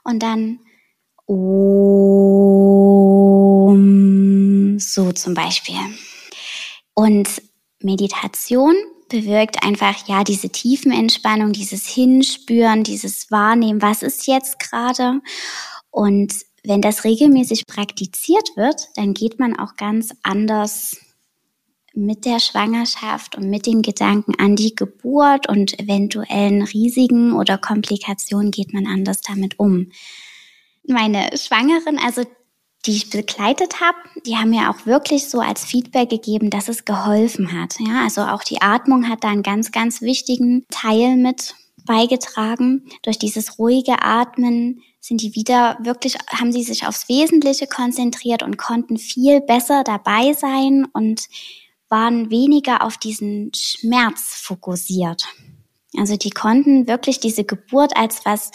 und 0.04 0.22
dann 0.22 0.60
Om, 1.28 1.38
so 4.80 5.12
zum 5.12 5.34
Beispiel. 5.36 5.80
Und 6.94 7.30
Meditation 7.82 8.76
bewirkt 9.10 9.64
einfach 9.64 10.08
ja 10.08 10.24
diese 10.24 10.50
Tiefenentspannung, 10.50 11.52
dieses 11.52 11.88
Hinspüren, 11.88 12.84
dieses 12.84 13.30
Wahrnehmen, 13.32 13.84
was 13.84 14.02
ist 14.02 14.26
jetzt 14.28 14.60
gerade. 14.60 15.22
Und 15.92 16.34
wenn 16.64 16.82
das 16.82 17.04
regelmäßig 17.04 17.68
praktiziert 17.68 18.50
wird, 18.56 18.88
dann 18.96 19.14
geht 19.14 19.40
man 19.40 19.58
auch 19.58 19.76
ganz 19.76 20.10
anders 20.24 20.98
mit 21.96 22.26
der 22.26 22.40
Schwangerschaft 22.40 23.36
und 23.36 23.50
mit 23.50 23.66
den 23.66 23.82
Gedanken 23.82 24.36
an 24.36 24.56
die 24.56 24.76
Geburt 24.76 25.48
und 25.48 25.80
eventuellen 25.80 26.62
Risiken 26.62 27.34
oder 27.34 27.58
Komplikationen 27.58 28.52
geht 28.52 28.74
man 28.74 28.86
anders 28.86 29.22
damit 29.22 29.60
um. 29.60 29.88
Meine 30.88 31.30
Schwangeren, 31.36 31.98
also 31.98 32.24
die 32.86 32.92
ich 32.92 33.10
begleitet 33.10 33.82
habe, 33.82 33.98
die 34.26 34.38
haben 34.38 34.52
mir 34.52 34.70
auch 34.70 34.86
wirklich 34.86 35.28
so 35.28 35.40
als 35.40 35.66
Feedback 35.66 36.10
gegeben, 36.10 36.50
dass 36.50 36.70
es 36.70 36.86
geholfen 36.86 37.52
hat. 37.52 37.76
Ja, 37.80 38.04
also 38.04 38.22
auch 38.22 38.44
die 38.44 38.62
Atmung 38.62 39.10
hat 39.10 39.24
da 39.24 39.30
einen 39.30 39.44
ganz, 39.44 39.72
ganz 39.72 40.02
wichtigen 40.02 40.66
Teil 40.70 41.16
mit 41.18 41.56
beigetragen. 41.86 42.88
Durch 43.04 43.18
dieses 43.18 43.58
ruhige 43.58 44.04
Atmen 44.04 44.82
sind 45.00 45.22
die 45.22 45.36
wieder 45.36 45.78
wirklich, 45.82 46.18
haben 46.28 46.52
sie 46.52 46.64
sich 46.64 46.86
aufs 46.86 47.10
Wesentliche 47.10 47.68
konzentriert 47.68 48.44
und 48.44 48.58
konnten 48.58 48.98
viel 48.98 49.42
besser 49.42 49.84
dabei 49.84 50.34
sein 50.34 50.88
und 50.94 51.28
waren 51.90 52.30
weniger 52.30 52.84
auf 52.84 52.98
diesen 52.98 53.52
Schmerz 53.56 54.36
fokussiert. 54.36 55.26
Also 55.98 56.18
die 56.18 56.32
konnten 56.32 56.88
wirklich 56.88 57.20
diese 57.20 57.44
Geburt 57.44 57.96
als 57.96 58.26
was 58.26 58.52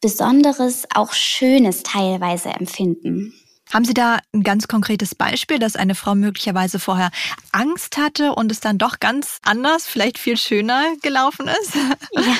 Besonderes, 0.00 0.86
auch 0.94 1.12
Schönes 1.12 1.82
teilweise 1.82 2.50
empfinden. 2.50 3.34
Haben 3.72 3.84
Sie 3.86 3.94
da 3.94 4.18
ein 4.34 4.42
ganz 4.42 4.68
konkretes 4.68 5.14
Beispiel, 5.14 5.58
dass 5.58 5.76
eine 5.76 5.94
Frau 5.94 6.14
möglicherweise 6.14 6.78
vorher 6.78 7.10
Angst 7.52 7.96
hatte 7.96 8.34
und 8.34 8.52
es 8.52 8.60
dann 8.60 8.76
doch 8.76 9.00
ganz 9.00 9.38
anders, 9.44 9.86
vielleicht 9.86 10.18
viel 10.18 10.36
schöner 10.36 10.94
gelaufen 11.02 11.48
ist? 11.48 11.74
Ja, 12.14 12.36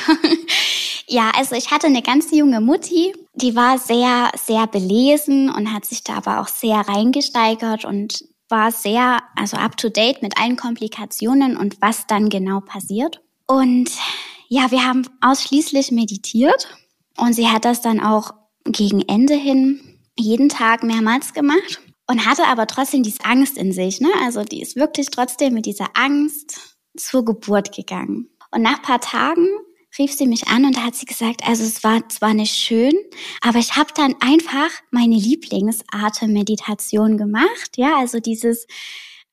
ja 1.06 1.30
also 1.36 1.54
ich 1.54 1.70
hatte 1.70 1.86
eine 1.86 2.02
ganz 2.02 2.30
junge 2.32 2.60
Mutti, 2.60 3.14
die 3.34 3.56
war 3.56 3.78
sehr, 3.78 4.30
sehr 4.44 4.66
belesen 4.66 5.48
und 5.50 5.72
hat 5.72 5.86
sich 5.86 6.04
da 6.04 6.14
aber 6.14 6.40
auch 6.40 6.48
sehr 6.48 6.76
reingesteigert 6.76 7.84
und 7.84 8.24
war 8.52 8.70
sehr, 8.70 9.20
also 9.34 9.56
up 9.56 9.76
to 9.76 9.88
date 9.88 10.22
mit 10.22 10.38
allen 10.38 10.56
Komplikationen 10.56 11.56
und 11.56 11.80
was 11.80 12.06
dann 12.06 12.28
genau 12.28 12.60
passiert. 12.60 13.20
Und 13.48 13.90
ja, 14.48 14.70
wir 14.70 14.84
haben 14.84 15.08
ausschließlich 15.20 15.90
meditiert 15.90 16.68
und 17.16 17.32
sie 17.32 17.48
hat 17.48 17.64
das 17.64 17.80
dann 17.80 17.98
auch 17.98 18.34
gegen 18.64 19.00
Ende 19.00 19.34
hin 19.34 19.80
jeden 20.16 20.48
Tag 20.48 20.84
mehrmals 20.84 21.32
gemacht 21.32 21.80
und 22.06 22.26
hatte 22.26 22.46
aber 22.46 22.66
trotzdem 22.66 23.02
diese 23.02 23.24
Angst 23.24 23.56
in 23.56 23.72
sich. 23.72 24.00
Ne? 24.00 24.10
Also 24.22 24.44
die 24.44 24.60
ist 24.60 24.76
wirklich 24.76 25.08
trotzdem 25.10 25.54
mit 25.54 25.66
dieser 25.66 25.88
Angst 25.94 26.76
zur 26.96 27.24
Geburt 27.24 27.74
gegangen. 27.74 28.28
Und 28.50 28.62
nach 28.62 28.82
paar 28.82 29.00
Tagen 29.00 29.48
rief 29.98 30.12
sie 30.12 30.26
mich 30.26 30.48
an 30.48 30.64
und 30.64 30.76
da 30.76 30.84
hat 30.84 30.94
sie 30.94 31.06
gesagt, 31.06 31.46
also 31.46 31.64
es 31.64 31.84
war 31.84 32.08
zwar 32.08 32.34
nicht 32.34 32.54
schön, 32.54 32.92
aber 33.40 33.58
ich 33.58 33.76
habe 33.76 33.90
dann 33.94 34.14
einfach 34.20 34.70
meine 34.90 35.16
Lieblingsatemmeditation 35.16 37.18
gemacht. 37.18 37.76
Ja, 37.76 37.98
also 37.98 38.20
dieses 38.20 38.66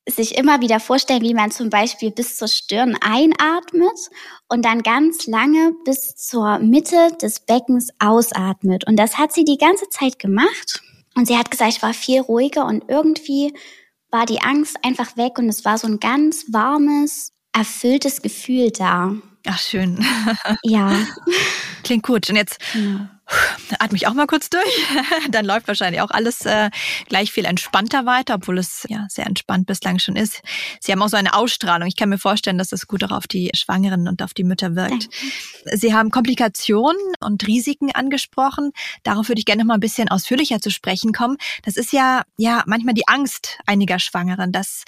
sich 0.07 0.37
immer 0.37 0.61
wieder 0.61 0.79
vorstellen, 0.79 1.21
wie 1.21 1.33
man 1.33 1.51
zum 1.51 1.69
Beispiel 1.69 2.11
bis 2.11 2.37
zur 2.37 2.47
Stirn 2.47 2.97
einatmet 2.99 4.09
und 4.47 4.65
dann 4.65 4.81
ganz 4.81 5.27
lange 5.27 5.73
bis 5.85 6.15
zur 6.15 6.59
Mitte 6.59 7.15
des 7.21 7.41
Beckens 7.41 7.89
ausatmet. 7.99 8.87
Und 8.87 8.97
das 8.97 9.17
hat 9.17 9.33
sie 9.33 9.45
die 9.45 9.57
ganze 9.57 9.87
Zeit 9.89 10.19
gemacht. 10.19 10.81
Und 11.15 11.27
sie 11.27 11.37
hat 11.37 11.51
gesagt, 11.51 11.73
ich 11.73 11.81
war 11.81 11.93
viel 11.93 12.21
ruhiger 12.21 12.65
und 12.65 12.85
irgendwie 12.87 13.53
war 14.11 14.25
die 14.25 14.41
Angst 14.41 14.77
einfach 14.83 15.17
weg 15.17 15.37
und 15.37 15.49
es 15.49 15.65
war 15.65 15.77
so 15.77 15.87
ein 15.87 15.99
ganz 15.99 16.45
warmes, 16.51 17.33
erfülltes 17.51 18.21
Gefühl 18.21 18.71
da. 18.71 19.15
Ach, 19.51 19.57
schön. 19.57 20.05
Ja. 20.61 20.91
Klingt 21.83 22.03
gut. 22.03 22.29
Und 22.29 22.35
jetzt 22.35 22.59
ja. 22.75 23.09
Atme 23.79 23.97
ich 23.97 24.07
auch 24.07 24.13
mal 24.13 24.27
kurz 24.27 24.49
durch. 24.49 24.63
Dann 25.29 25.45
läuft 25.45 25.67
wahrscheinlich 25.67 26.01
auch 26.01 26.11
alles 26.11 26.45
äh, 26.45 26.69
gleich 27.07 27.31
viel 27.31 27.45
entspannter 27.45 28.05
weiter, 28.05 28.35
obwohl 28.35 28.57
es 28.57 28.85
ja 28.89 29.05
sehr 29.09 29.25
entspannt 29.25 29.67
bislang 29.67 29.99
schon 29.99 30.15
ist. 30.15 30.41
Sie 30.79 30.91
haben 30.91 31.01
auch 31.01 31.09
so 31.09 31.17
eine 31.17 31.33
Ausstrahlung. 31.33 31.87
Ich 31.87 31.95
kann 31.95 32.09
mir 32.09 32.17
vorstellen, 32.17 32.57
dass 32.57 32.69
das 32.69 32.87
gut 32.87 33.03
auch 33.03 33.11
auf 33.11 33.27
die 33.27 33.51
Schwangeren 33.55 34.07
und 34.07 34.21
auf 34.21 34.33
die 34.33 34.43
Mütter 34.43 34.75
wirkt. 34.75 35.09
Danke. 35.65 35.77
Sie 35.77 35.93
haben 35.93 36.11
Komplikationen 36.11 37.01
und 37.19 37.45
Risiken 37.45 37.91
angesprochen. 37.91 38.71
Darauf 39.03 39.27
würde 39.27 39.39
ich 39.39 39.45
gerne 39.45 39.63
noch 39.63 39.67
mal 39.67 39.75
ein 39.75 39.79
bisschen 39.79 40.09
ausführlicher 40.09 40.59
zu 40.59 40.71
sprechen 40.71 41.13
kommen. 41.13 41.37
Das 41.63 41.77
ist 41.77 41.93
ja 41.93 42.23
ja 42.37 42.63
manchmal 42.65 42.93
die 42.93 43.07
Angst 43.07 43.59
einiger 43.65 43.99
Schwangeren, 43.99 44.51
dass 44.51 44.83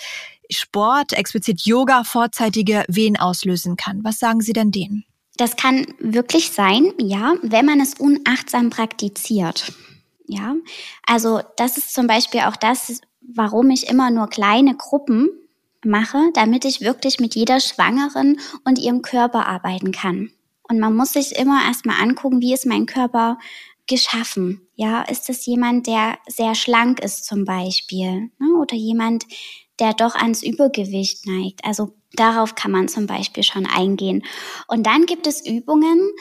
Sport, 0.49 1.13
explizit 1.13 1.65
Yoga, 1.65 2.03
vorzeitige 2.03 2.83
Wehen 2.87 3.17
auslösen 3.17 3.77
kann. 3.77 4.03
Was 4.03 4.19
sagen 4.19 4.41
Sie 4.41 4.53
denn 4.53 4.71
denen? 4.71 5.05
Das 5.37 5.55
kann 5.55 5.87
wirklich 5.99 6.51
sein, 6.51 6.93
ja, 6.99 7.35
wenn 7.41 7.65
man 7.65 7.79
es 7.79 7.95
unachtsam 7.95 8.69
praktiziert. 8.69 9.73
Ja, 10.27 10.55
also 11.05 11.41
das 11.57 11.77
ist 11.77 11.93
zum 11.93 12.07
Beispiel 12.07 12.41
auch 12.41 12.55
das, 12.55 13.01
warum 13.21 13.69
ich 13.69 13.87
immer 13.89 14.11
nur 14.11 14.27
kleine 14.27 14.75
Gruppen 14.75 15.29
mache, 15.83 16.29
damit 16.33 16.65
ich 16.65 16.81
wirklich 16.81 17.19
mit 17.19 17.35
jeder 17.35 17.59
Schwangeren 17.59 18.39
und 18.63 18.79
ihrem 18.79 19.01
Körper 19.01 19.47
arbeiten 19.47 19.91
kann. 19.91 20.31
Und 20.63 20.79
man 20.79 20.95
muss 20.95 21.13
sich 21.13 21.35
immer 21.35 21.63
erstmal 21.65 22.01
angucken, 22.01 22.41
wie 22.41 22.53
ist 22.53 22.65
mein 22.65 22.85
Körper 22.85 23.37
geschaffen? 23.87 24.61
Ja, 24.75 25.01
ist 25.01 25.29
es 25.29 25.45
jemand, 25.45 25.87
der 25.87 26.17
sehr 26.27 26.55
schlank 26.55 26.99
ist 27.01 27.25
zum 27.25 27.43
Beispiel? 27.43 28.31
Ne? 28.39 28.55
Oder 28.57 28.75
jemand, 28.75 29.25
der 29.81 29.93
doch 29.93 30.15
ans 30.15 30.43
Übergewicht 30.43 31.25
neigt. 31.25 31.65
Also 31.65 31.93
darauf 32.13 32.55
kann 32.55 32.71
man 32.71 32.87
zum 32.87 33.07
Beispiel 33.07 33.43
schon 33.43 33.65
eingehen. 33.65 34.23
Und 34.67 34.85
dann 34.85 35.05
gibt 35.05 35.27
es 35.27 35.45
Übungen, 35.45 36.11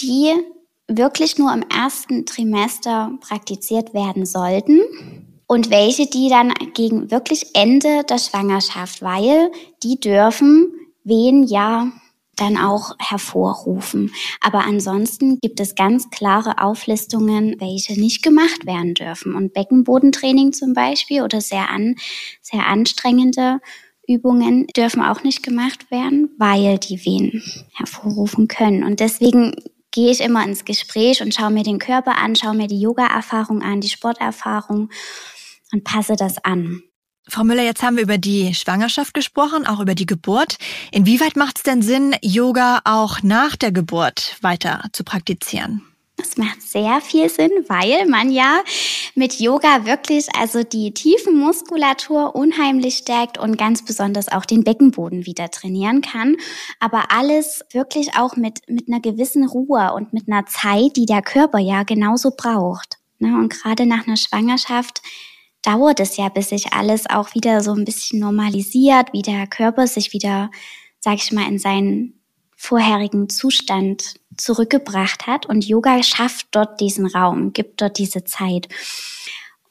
die 0.00 0.32
wirklich 0.88 1.38
nur 1.38 1.52
im 1.52 1.62
ersten 1.62 2.24
Trimester 2.26 3.12
praktiziert 3.20 3.92
werden 3.92 4.24
sollten 4.24 4.80
und 5.46 5.70
welche 5.70 6.06
die 6.06 6.28
dann 6.28 6.54
gegen 6.74 7.10
wirklich 7.10 7.54
Ende 7.54 8.04
der 8.04 8.18
Schwangerschaft, 8.18 9.02
weil 9.02 9.50
die 9.82 10.00
dürfen 10.00 10.72
wen 11.04 11.42
ja 11.42 11.92
dann 12.42 12.56
auch 12.56 12.96
hervorrufen. 12.98 14.12
Aber 14.40 14.64
ansonsten 14.66 15.38
gibt 15.40 15.60
es 15.60 15.74
ganz 15.74 16.10
klare 16.10 16.58
Auflistungen, 16.58 17.56
welche 17.60 17.98
nicht 17.98 18.22
gemacht 18.22 18.66
werden 18.66 18.94
dürfen. 18.94 19.34
Und 19.34 19.52
Beckenbodentraining 19.54 20.52
zum 20.52 20.74
Beispiel 20.74 21.22
oder 21.22 21.40
sehr, 21.40 21.70
an, 21.70 21.94
sehr 22.40 22.66
anstrengende 22.66 23.60
Übungen 24.08 24.66
dürfen 24.76 25.02
auch 25.02 25.22
nicht 25.22 25.42
gemacht 25.42 25.90
werden, 25.90 26.30
weil 26.38 26.78
die 26.78 27.04
Wehen 27.04 27.42
hervorrufen 27.74 28.48
können. 28.48 28.82
Und 28.82 28.98
deswegen 28.98 29.54
gehe 29.92 30.10
ich 30.10 30.20
immer 30.20 30.44
ins 30.44 30.64
Gespräch 30.64 31.22
und 31.22 31.34
schaue 31.34 31.50
mir 31.52 31.62
den 31.62 31.78
Körper 31.78 32.18
an, 32.18 32.34
schaue 32.34 32.54
mir 32.54 32.66
die 32.66 32.80
Yoga-Erfahrung 32.80 33.62
an, 33.62 33.80
die 33.80 33.88
Sporterfahrung 33.90 34.90
und 35.72 35.84
passe 35.84 36.16
das 36.16 36.44
an. 36.44 36.82
Frau 37.28 37.44
Müller, 37.44 37.62
jetzt 37.62 37.82
haben 37.82 37.96
wir 37.96 38.02
über 38.02 38.18
die 38.18 38.52
Schwangerschaft 38.52 39.14
gesprochen, 39.14 39.66
auch 39.66 39.80
über 39.80 39.94
die 39.94 40.06
Geburt. 40.06 40.56
Inwieweit 40.90 41.36
macht 41.36 41.58
es 41.58 41.62
denn 41.62 41.80
Sinn, 41.80 42.16
Yoga 42.20 42.80
auch 42.84 43.22
nach 43.22 43.54
der 43.54 43.70
Geburt 43.70 44.36
weiter 44.42 44.84
zu 44.92 45.04
praktizieren? 45.04 45.82
Das 46.16 46.36
macht 46.36 46.60
sehr 46.60 47.00
viel 47.00 47.28
Sinn, 47.28 47.50
weil 47.68 48.06
man 48.06 48.30
ja 48.30 48.62
mit 49.14 49.40
Yoga 49.40 49.86
wirklich 49.86 50.26
also 50.36 50.62
die 50.62 50.92
Tiefenmuskulatur 50.92 52.34
unheimlich 52.34 52.98
stärkt 52.98 53.38
und 53.38 53.56
ganz 53.56 53.84
besonders 53.84 54.28
auch 54.30 54.44
den 54.44 54.62
Beckenboden 54.62 55.24
wieder 55.24 55.50
trainieren 55.50 56.00
kann. 56.00 56.36
Aber 56.80 57.12
alles 57.12 57.64
wirklich 57.72 58.14
auch 58.16 58.36
mit, 58.36 58.60
mit 58.68 58.88
einer 58.88 59.00
gewissen 59.00 59.46
Ruhe 59.46 59.92
und 59.94 60.12
mit 60.12 60.28
einer 60.28 60.44
Zeit, 60.46 60.96
die 60.96 61.06
der 61.06 61.22
Körper 61.22 61.58
ja 61.58 61.82
genauso 61.84 62.32
braucht. 62.36 62.98
Ne, 63.18 63.34
und 63.36 63.50
gerade 63.50 63.86
nach 63.86 64.06
einer 64.06 64.16
Schwangerschaft 64.16 65.00
dauert 65.62 66.00
es 66.00 66.16
ja, 66.16 66.28
bis 66.28 66.50
sich 66.50 66.72
alles 66.72 67.08
auch 67.08 67.34
wieder 67.34 67.62
so 67.62 67.72
ein 67.72 67.84
bisschen 67.84 68.20
normalisiert, 68.20 69.12
wie 69.12 69.22
der 69.22 69.46
Körper 69.46 69.86
sich 69.86 70.12
wieder, 70.12 70.50
sag 71.00 71.14
ich 71.14 71.32
mal, 71.32 71.48
in 71.48 71.58
seinen 71.58 72.20
vorherigen 72.56 73.28
Zustand 73.28 74.14
zurückgebracht 74.36 75.26
hat. 75.26 75.46
Und 75.46 75.64
Yoga 75.66 76.02
schafft 76.02 76.48
dort 76.52 76.80
diesen 76.80 77.06
Raum, 77.06 77.52
gibt 77.52 77.80
dort 77.80 77.98
diese 77.98 78.24
Zeit. 78.24 78.68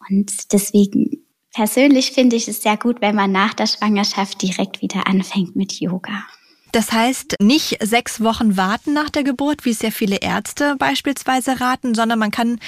Und 0.09 0.51
deswegen 0.51 1.25
persönlich 1.53 2.11
finde 2.11 2.35
ich 2.35 2.47
es 2.47 2.61
sehr 2.61 2.77
gut, 2.77 3.01
wenn 3.01 3.15
man 3.15 3.31
nach 3.31 3.53
der 3.53 3.67
Schwangerschaft 3.67 4.41
direkt 4.41 4.81
wieder 4.81 5.07
anfängt 5.07 5.55
mit 5.55 5.79
Yoga. 5.79 6.23
Das 6.71 6.91
heißt, 6.91 7.35
nicht 7.41 7.77
sechs 7.81 8.21
Wochen 8.21 8.55
warten 8.55 8.93
nach 8.93 9.09
der 9.09 9.23
Geburt, 9.23 9.65
wie 9.65 9.71
es 9.71 9.81
ja 9.81 9.91
viele 9.91 10.17
Ärzte 10.17 10.75
beispielsweise 10.77 11.59
raten, 11.59 11.93
sondern 11.95 12.17
man 12.17 12.31
kann 12.31 12.59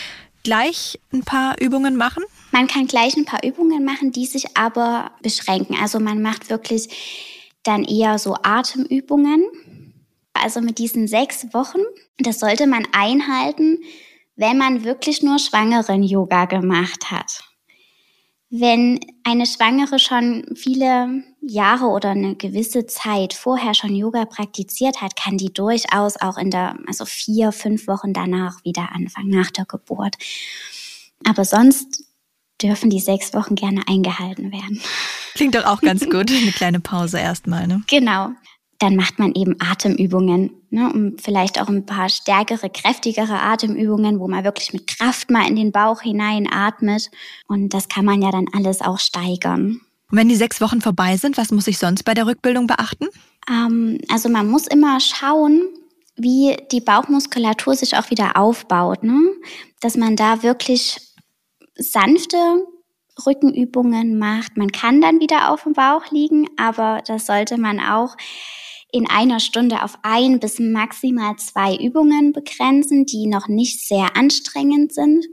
gleich 0.43 0.99
ein 1.13 1.23
paar 1.23 1.59
Übungen 1.61 1.95
machen? 1.95 2.23
Man 2.53 2.67
kann 2.67 2.87
gleich 2.87 3.17
ein 3.17 3.25
paar 3.25 3.43
Übungen 3.43 3.83
machen, 3.83 4.13
die 4.13 4.25
sich 4.25 4.55
aber 4.55 5.11
beschränken. 5.21 5.75
Also 5.81 5.99
man 5.99 6.21
macht 6.21 6.49
wirklich 6.49 6.87
dann 7.63 7.83
eher 7.83 8.17
so 8.17 8.37
Atemübungen 8.43 9.43
also 10.33 10.61
mit 10.61 10.79
diesen 10.79 11.07
sechs 11.07 11.53
Wochen, 11.53 11.79
das 12.17 12.39
sollte 12.39 12.67
man 12.67 12.87
einhalten, 12.91 13.79
wenn 14.35 14.57
man 14.57 14.83
wirklich 14.83 15.21
nur 15.21 15.39
Schwangeren-Yoga 15.39 16.45
gemacht 16.45 17.11
hat. 17.11 17.43
Wenn 18.49 18.99
eine 19.23 19.45
Schwangere 19.45 19.97
schon 19.99 20.45
viele 20.55 21.23
Jahre 21.41 21.85
oder 21.85 22.09
eine 22.09 22.35
gewisse 22.35 22.85
Zeit 22.85 23.33
vorher 23.33 23.73
schon 23.73 23.95
Yoga 23.95 24.25
praktiziert 24.25 25.01
hat, 25.01 25.15
kann 25.15 25.37
die 25.37 25.51
durchaus 25.51 26.21
auch 26.21 26.37
in 26.37 26.51
der, 26.51 26.77
also 26.85 27.05
vier, 27.05 27.51
fünf 27.51 27.87
Wochen 27.87 28.13
danach 28.13 28.63
wieder 28.63 28.89
anfangen, 28.93 29.29
nach 29.29 29.49
der 29.49 29.65
Geburt. 29.65 30.17
Aber 31.25 31.45
sonst 31.45 32.02
dürfen 32.63 32.89
die 32.89 32.99
sechs 32.99 33.33
Wochen 33.33 33.55
gerne 33.55 33.81
eingehalten 33.87 34.51
werden. 34.51 34.81
Klingt 35.35 35.55
doch 35.55 35.65
auch 35.65 35.81
ganz 35.81 36.05
gut. 36.09 36.31
Eine 36.31 36.51
kleine 36.51 36.79
Pause 36.79 37.19
erstmal, 37.19 37.67
ne? 37.67 37.83
Genau 37.89 38.31
dann 38.83 38.97
macht 38.97 39.17
man 39.17 39.33
eben 39.33 39.55
Atemübungen, 39.59 40.51
ne, 40.69 40.91
um 40.93 41.17
vielleicht 41.17 41.61
auch 41.61 41.69
ein 41.69 41.85
paar 41.85 42.09
stärkere, 42.09 42.69
kräftigere 42.69 43.41
Atemübungen, 43.41 44.19
wo 44.19 44.27
man 44.27 44.43
wirklich 44.43 44.73
mit 44.73 44.87
Kraft 44.87 45.31
mal 45.31 45.47
in 45.47 45.55
den 45.55 45.71
Bauch 45.71 46.01
hinein 46.01 46.51
atmet. 46.51 47.09
Und 47.47 47.73
das 47.73 47.87
kann 47.87 48.03
man 48.03 48.21
ja 48.21 48.29
dann 48.29 48.47
alles 48.51 48.81
auch 48.81 48.99
steigern. 48.99 49.79
Und 50.11 50.17
wenn 50.17 50.27
die 50.27 50.35
sechs 50.35 50.59
Wochen 50.59 50.81
vorbei 50.81 51.15
sind, 51.15 51.37
was 51.37 51.51
muss 51.51 51.67
ich 51.67 51.77
sonst 51.77 52.03
bei 52.03 52.13
der 52.13 52.27
Rückbildung 52.27 52.67
beachten? 52.67 53.07
Ähm, 53.49 53.99
also 54.09 54.27
man 54.27 54.49
muss 54.49 54.67
immer 54.67 54.99
schauen, 54.99 55.61
wie 56.17 56.57
die 56.73 56.81
Bauchmuskulatur 56.81 57.75
sich 57.75 57.95
auch 57.95 58.09
wieder 58.09 58.35
aufbaut, 58.35 59.03
ne? 59.03 59.17
dass 59.79 59.95
man 59.95 60.17
da 60.17 60.43
wirklich 60.43 60.97
sanfte 61.75 62.65
Rückenübungen 63.25 64.17
macht. 64.17 64.57
Man 64.57 64.71
kann 64.71 65.01
dann 65.01 65.19
wieder 65.19 65.51
auf 65.51 65.63
dem 65.63 65.73
Bauch 65.73 66.11
liegen, 66.11 66.47
aber 66.57 67.01
das 67.05 67.25
sollte 67.25 67.57
man 67.57 67.79
auch 67.79 68.15
in 68.91 69.09
einer 69.09 69.39
Stunde 69.39 69.83
auf 69.83 69.97
ein 70.03 70.39
bis 70.39 70.59
maximal 70.59 71.35
zwei 71.37 71.75
Übungen 71.75 72.31
begrenzen, 72.31 73.05
die 73.05 73.27
noch 73.27 73.47
nicht 73.47 73.87
sehr 73.87 74.15
anstrengend 74.15 74.93
sind. 74.93 75.25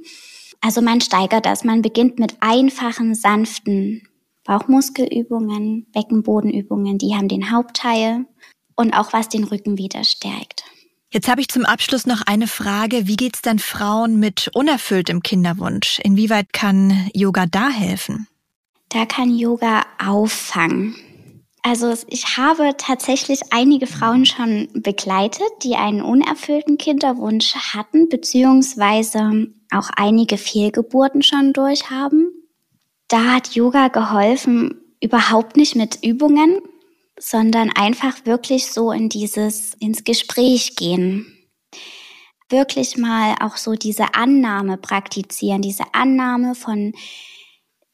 Also 0.62 0.80
man 0.80 1.00
steigert 1.00 1.46
das. 1.46 1.64
Man 1.64 1.82
beginnt 1.82 2.18
mit 2.18 2.36
einfachen, 2.40 3.14
sanften 3.14 4.02
Bauchmuskelübungen, 4.44 5.86
Beckenbodenübungen, 5.92 6.98
die 6.98 7.14
haben 7.14 7.28
den 7.28 7.50
Hauptteil 7.50 8.26
und 8.76 8.94
auch 8.94 9.12
was 9.12 9.28
den 9.28 9.44
Rücken 9.44 9.78
wieder 9.78 10.04
stärkt. 10.04 10.64
Jetzt 11.12 11.28
habe 11.28 11.40
ich 11.40 11.48
zum 11.48 11.64
Abschluss 11.64 12.06
noch 12.06 12.22
eine 12.26 12.46
Frage. 12.46 13.08
Wie 13.08 13.16
geht 13.16 13.34
es 13.34 13.42
denn 13.42 13.58
Frauen 13.58 14.20
mit 14.20 14.48
unerfülltem 14.54 15.22
Kinderwunsch? 15.22 15.98
Inwieweit 16.04 16.52
kann 16.52 17.10
Yoga 17.12 17.46
da 17.46 17.68
helfen? 17.68 18.28
Da 18.90 19.06
kann 19.06 19.36
Yoga 19.36 19.82
auffangen. 20.04 20.94
Also 21.62 21.92
ich 22.06 22.36
habe 22.36 22.74
tatsächlich 22.78 23.40
einige 23.50 23.88
Frauen 23.88 24.24
schon 24.24 24.68
begleitet, 24.72 25.48
die 25.64 25.74
einen 25.74 26.00
unerfüllten 26.00 26.78
Kinderwunsch 26.78 27.54
hatten, 27.56 28.08
beziehungsweise 28.08 29.48
auch 29.72 29.90
einige 29.96 30.38
Fehlgeburten 30.38 31.22
schon 31.22 31.52
durchhaben. 31.52 32.30
Da 33.08 33.34
hat 33.34 33.54
Yoga 33.56 33.88
geholfen, 33.88 34.80
überhaupt 35.02 35.56
nicht 35.56 35.74
mit 35.74 36.04
Übungen, 36.04 36.60
sondern 37.20 37.70
einfach 37.70 38.24
wirklich 38.24 38.72
so 38.72 38.90
in 38.90 39.08
dieses, 39.08 39.74
ins 39.74 40.04
Gespräch 40.04 40.74
gehen. 40.74 41.26
Wirklich 42.48 42.96
mal 42.96 43.36
auch 43.40 43.56
so 43.56 43.74
diese 43.74 44.14
Annahme 44.14 44.78
praktizieren, 44.78 45.62
diese 45.62 45.84
Annahme 45.92 46.54
von 46.54 46.92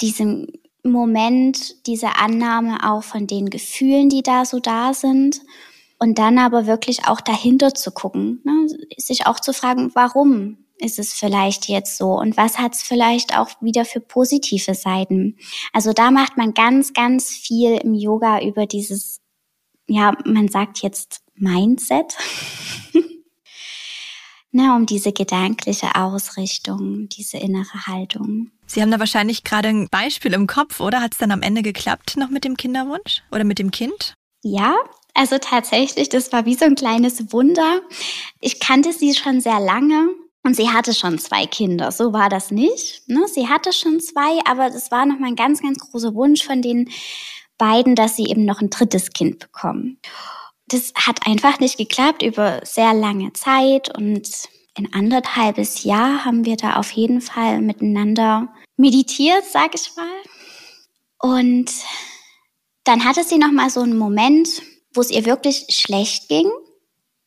diesem 0.00 0.46
Moment 0.82 1.86
diese 1.86 2.16
Annahme 2.16 2.88
auch 2.88 3.02
von 3.02 3.26
den 3.26 3.50
Gefühlen, 3.50 4.08
die 4.08 4.22
da 4.22 4.44
so 4.44 4.60
da 4.60 4.94
sind. 4.94 5.40
Und 5.98 6.18
dann 6.18 6.38
aber 6.38 6.66
wirklich 6.66 7.08
auch 7.08 7.22
dahinter 7.22 7.74
zu 7.74 7.90
gucken, 7.90 8.42
ne? 8.44 8.68
sich 8.98 9.26
auch 9.26 9.40
zu 9.40 9.54
fragen, 9.54 9.90
warum 9.94 10.65
ist 10.78 10.98
es 10.98 11.12
vielleicht 11.12 11.68
jetzt 11.68 11.96
so 11.96 12.12
und 12.18 12.36
was 12.36 12.58
hat 12.58 12.74
es 12.74 12.82
vielleicht 12.82 13.36
auch 13.36 13.50
wieder 13.60 13.84
für 13.84 14.00
positive 14.00 14.74
Seiten. 14.74 15.36
Also 15.72 15.92
da 15.92 16.10
macht 16.10 16.36
man 16.36 16.54
ganz, 16.54 16.92
ganz 16.92 17.30
viel 17.30 17.76
im 17.76 17.94
Yoga 17.94 18.40
über 18.40 18.66
dieses, 18.66 19.20
ja, 19.86 20.12
man 20.24 20.48
sagt 20.48 20.78
jetzt 20.82 21.22
Mindset. 21.34 22.16
ne, 24.52 24.74
um 24.74 24.86
diese 24.86 25.12
gedankliche 25.12 25.94
Ausrichtung, 25.94 27.08
diese 27.08 27.36
innere 27.38 27.86
Haltung. 27.86 28.50
Sie 28.66 28.82
haben 28.82 28.90
da 28.90 28.98
wahrscheinlich 28.98 29.44
gerade 29.44 29.68
ein 29.68 29.88
Beispiel 29.88 30.32
im 30.32 30.46
Kopf, 30.46 30.80
oder? 30.80 31.00
Hat 31.00 31.12
es 31.12 31.18
dann 31.18 31.30
am 31.30 31.42
Ende 31.42 31.62
geklappt 31.62 32.16
noch 32.16 32.30
mit 32.30 32.44
dem 32.44 32.56
Kinderwunsch 32.56 33.22
oder 33.30 33.44
mit 33.44 33.58
dem 33.58 33.70
Kind? 33.70 34.14
Ja, 34.42 34.74
also 35.14 35.38
tatsächlich, 35.38 36.08
das 36.08 36.32
war 36.32 36.46
wie 36.46 36.54
so 36.54 36.64
ein 36.64 36.74
kleines 36.74 37.32
Wunder. 37.32 37.80
Ich 38.40 38.60
kannte 38.60 38.92
sie 38.92 39.14
schon 39.14 39.40
sehr 39.40 39.60
lange 39.60 40.08
und 40.46 40.54
sie 40.54 40.70
hatte 40.70 40.94
schon 40.94 41.18
zwei 41.18 41.44
Kinder. 41.44 41.90
So 41.90 42.12
war 42.12 42.28
das 42.28 42.52
nicht. 42.52 43.08
Ne? 43.08 43.26
Sie 43.26 43.48
hatte 43.48 43.72
schon 43.72 43.98
zwei, 43.98 44.38
aber 44.48 44.70
das 44.70 44.92
war 44.92 45.04
noch 45.04 45.18
mal 45.18 45.26
ein 45.26 45.34
ganz, 45.36 45.60
ganz 45.60 45.78
großer 45.80 46.14
Wunsch 46.14 46.44
von 46.44 46.62
den 46.62 46.88
beiden, 47.58 47.96
dass 47.96 48.14
sie 48.14 48.26
eben 48.26 48.44
noch 48.44 48.60
ein 48.60 48.70
drittes 48.70 49.10
Kind 49.10 49.40
bekommen. 49.40 49.98
Das 50.68 50.92
hat 50.94 51.26
einfach 51.26 51.58
nicht 51.58 51.78
geklappt 51.78 52.22
über 52.22 52.60
sehr 52.64 52.94
lange 52.94 53.32
Zeit 53.32 53.92
und 53.96 54.30
in 54.76 54.92
anderthalbes 54.92 55.82
Jahr 55.82 56.24
haben 56.24 56.44
wir 56.44 56.56
da 56.56 56.76
auf 56.76 56.92
jeden 56.92 57.20
Fall 57.20 57.60
miteinander 57.60 58.48
meditiert, 58.76 59.42
sag 59.50 59.74
ich 59.74 59.90
mal. 59.96 60.06
Und 61.18 61.72
dann 62.84 63.04
hatte 63.04 63.24
sie 63.24 63.38
noch 63.38 63.50
mal 63.50 63.70
so 63.70 63.80
einen 63.80 63.98
Moment, 63.98 64.62
wo 64.94 65.00
es 65.00 65.10
ihr 65.10 65.24
wirklich 65.24 65.66
schlecht 65.70 66.28
ging. 66.28 66.48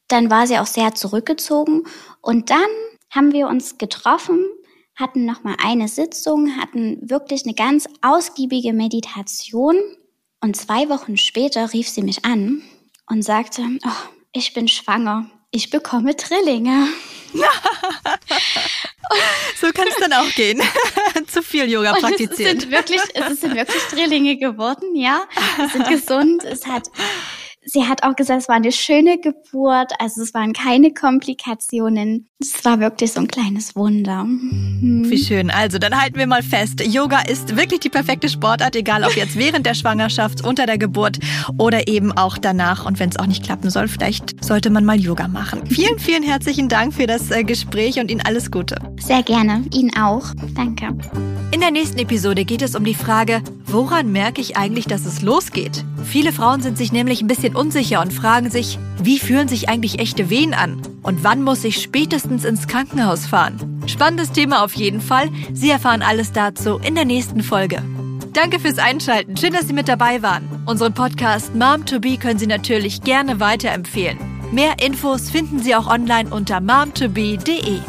Dann 0.07 0.29
war 0.29 0.47
sie 0.47 0.57
auch 0.57 0.67
sehr 0.67 0.95
zurückgezogen 0.95 1.83
und 2.21 2.49
dann 2.49 2.69
haben 3.09 3.31
wir 3.33 3.47
uns 3.47 3.77
getroffen, 3.77 4.45
hatten 4.95 5.25
noch 5.25 5.43
mal 5.43 5.55
eine 5.63 5.87
Sitzung, 5.87 6.57
hatten 6.59 7.09
wirklich 7.09 7.45
eine 7.45 7.53
ganz 7.53 7.87
ausgiebige 8.01 8.73
Meditation 8.73 9.75
und 10.41 10.55
zwei 10.55 10.89
Wochen 10.89 11.17
später 11.17 11.73
rief 11.73 11.89
sie 11.89 12.01
mich 12.01 12.25
an 12.25 12.61
und 13.07 13.23
sagte, 13.23 13.63
oh, 13.85 14.09
ich 14.31 14.53
bin 14.53 14.67
schwanger, 14.67 15.29
ich 15.51 15.69
bekomme 15.69 16.15
Trillinge. 16.15 16.87
so 19.59 19.67
kann 19.71 19.87
es 19.87 19.95
dann 19.97 20.13
auch 20.13 20.29
gehen. 20.35 20.61
Zu 21.27 21.43
viel 21.43 21.69
Yoga 21.69 21.93
praktizieren. 21.93 22.57
Es 22.57 22.63
sind 22.63 22.71
wirklich, 22.71 23.01
es 23.13 23.41
sind 23.41 23.55
wirklich 23.55 23.83
Drillinge 23.83 24.37
geworden, 24.37 24.95
ja. 24.95 25.23
Es 25.63 25.73
sind 25.73 25.87
gesund. 25.87 26.43
Es 26.43 26.65
hat 26.65 26.89
sie 27.71 27.85
hat 27.85 28.03
auch 28.03 28.15
gesagt, 28.15 28.41
es 28.41 28.49
war 28.49 28.55
eine 28.55 28.71
schöne 28.71 29.19
Geburt, 29.19 29.93
also 29.99 30.21
es 30.21 30.33
waren 30.33 30.53
keine 30.53 30.93
Komplikationen. 30.93 32.27
Es 32.41 32.63
war 32.63 32.79
wirklich 32.79 33.11
so 33.11 33.19
ein 33.19 33.27
kleines 33.27 33.75
Wunder. 33.75 34.21
Hm. 34.21 35.05
Wie 35.09 35.17
schön. 35.17 35.49
Also, 35.51 35.77
dann 35.77 35.99
halten 35.99 36.17
wir 36.17 36.27
mal 36.27 36.43
fest. 36.43 36.81
Yoga 36.85 37.19
ist 37.21 37.57
wirklich 37.57 37.81
die 37.81 37.89
perfekte 37.89 38.29
Sportart, 38.29 38.75
egal 38.75 39.03
ob 39.03 39.15
jetzt 39.15 39.35
während 39.35 39.65
der 39.65 39.73
Schwangerschaft, 39.73 40.45
unter 40.45 40.65
der 40.65 40.77
Geburt 40.77 41.19
oder 41.57 41.87
eben 41.87 42.11
auch 42.13 42.37
danach. 42.37 42.85
Und 42.85 42.99
wenn 42.99 43.09
es 43.09 43.17
auch 43.17 43.27
nicht 43.27 43.43
klappen 43.43 43.69
soll, 43.69 43.87
vielleicht 43.87 44.43
sollte 44.43 44.69
man 44.69 44.85
mal 44.85 44.99
Yoga 44.99 45.27
machen. 45.27 45.65
Vielen, 45.67 45.99
vielen 45.99 46.23
herzlichen 46.23 46.69
Dank 46.69 46.93
für 46.93 47.07
das 47.07 47.29
äh, 47.31 47.43
Gespräch 47.43 47.99
und 47.99 48.09
Ihnen 48.09 48.21
alles 48.21 48.51
Gute. 48.51 48.77
Sehr 48.99 49.23
gerne. 49.23 49.65
Ihnen 49.73 49.95
auch. 49.97 50.33
Danke. 50.55 50.95
In 51.51 51.61
der 51.61 51.71
nächsten 51.71 51.97
Episode 51.97 52.45
geht 52.45 52.61
es 52.61 52.75
um 52.75 52.83
die 52.83 52.93
Frage, 52.93 53.41
woran 53.65 54.11
merke 54.11 54.39
ich 54.39 54.55
eigentlich, 54.55 54.85
dass 54.85 55.05
es 55.05 55.23
losgeht? 55.23 55.83
Viele 56.05 56.31
Frauen 56.31 56.61
sind 56.61 56.77
sich 56.77 56.91
nämlich 56.91 57.23
ein 57.23 57.27
bisschen 57.27 57.55
unsicher 57.55 58.01
und 58.01 58.13
fragen 58.13 58.51
sich, 58.51 58.77
wie 59.01 59.17
fühlen 59.17 59.47
sich 59.47 59.67
eigentlich 59.67 59.97
echte 59.97 60.29
Wehen 60.29 60.53
an? 60.53 60.79
Und 61.01 61.23
wann 61.23 61.41
muss 61.41 61.63
ich 61.63 61.81
spätestens 61.81 62.45
ins 62.45 62.67
Krankenhaus 62.67 63.25
fahren? 63.25 63.81
Spannendes 63.87 64.31
Thema 64.31 64.63
auf 64.63 64.75
jeden 64.75 65.01
Fall. 65.01 65.29
Sie 65.51 65.71
erfahren 65.71 66.03
alles 66.03 66.31
dazu 66.33 66.79
in 66.83 66.93
der 66.93 67.05
nächsten 67.05 67.41
Folge. 67.41 67.81
Danke 68.33 68.59
fürs 68.59 68.77
Einschalten. 68.77 69.35
Schön, 69.35 69.53
dass 69.53 69.67
Sie 69.67 69.73
mit 69.73 69.87
dabei 69.87 70.21
waren. 70.21 70.47
Unseren 70.67 70.93
Podcast 70.93 71.55
Mom 71.55 71.83
to 71.83 71.99
Be 71.99 72.17
können 72.17 72.37
Sie 72.37 72.45
natürlich 72.47 73.01
gerne 73.01 73.39
weiterempfehlen. 73.39 74.19
Mehr 74.51 74.75
Infos 74.85 75.31
finden 75.31 75.57
Sie 75.57 75.75
auch 75.75 75.87
online 75.87 76.29
unter 76.29 76.61
momtobe.de. 76.61 77.79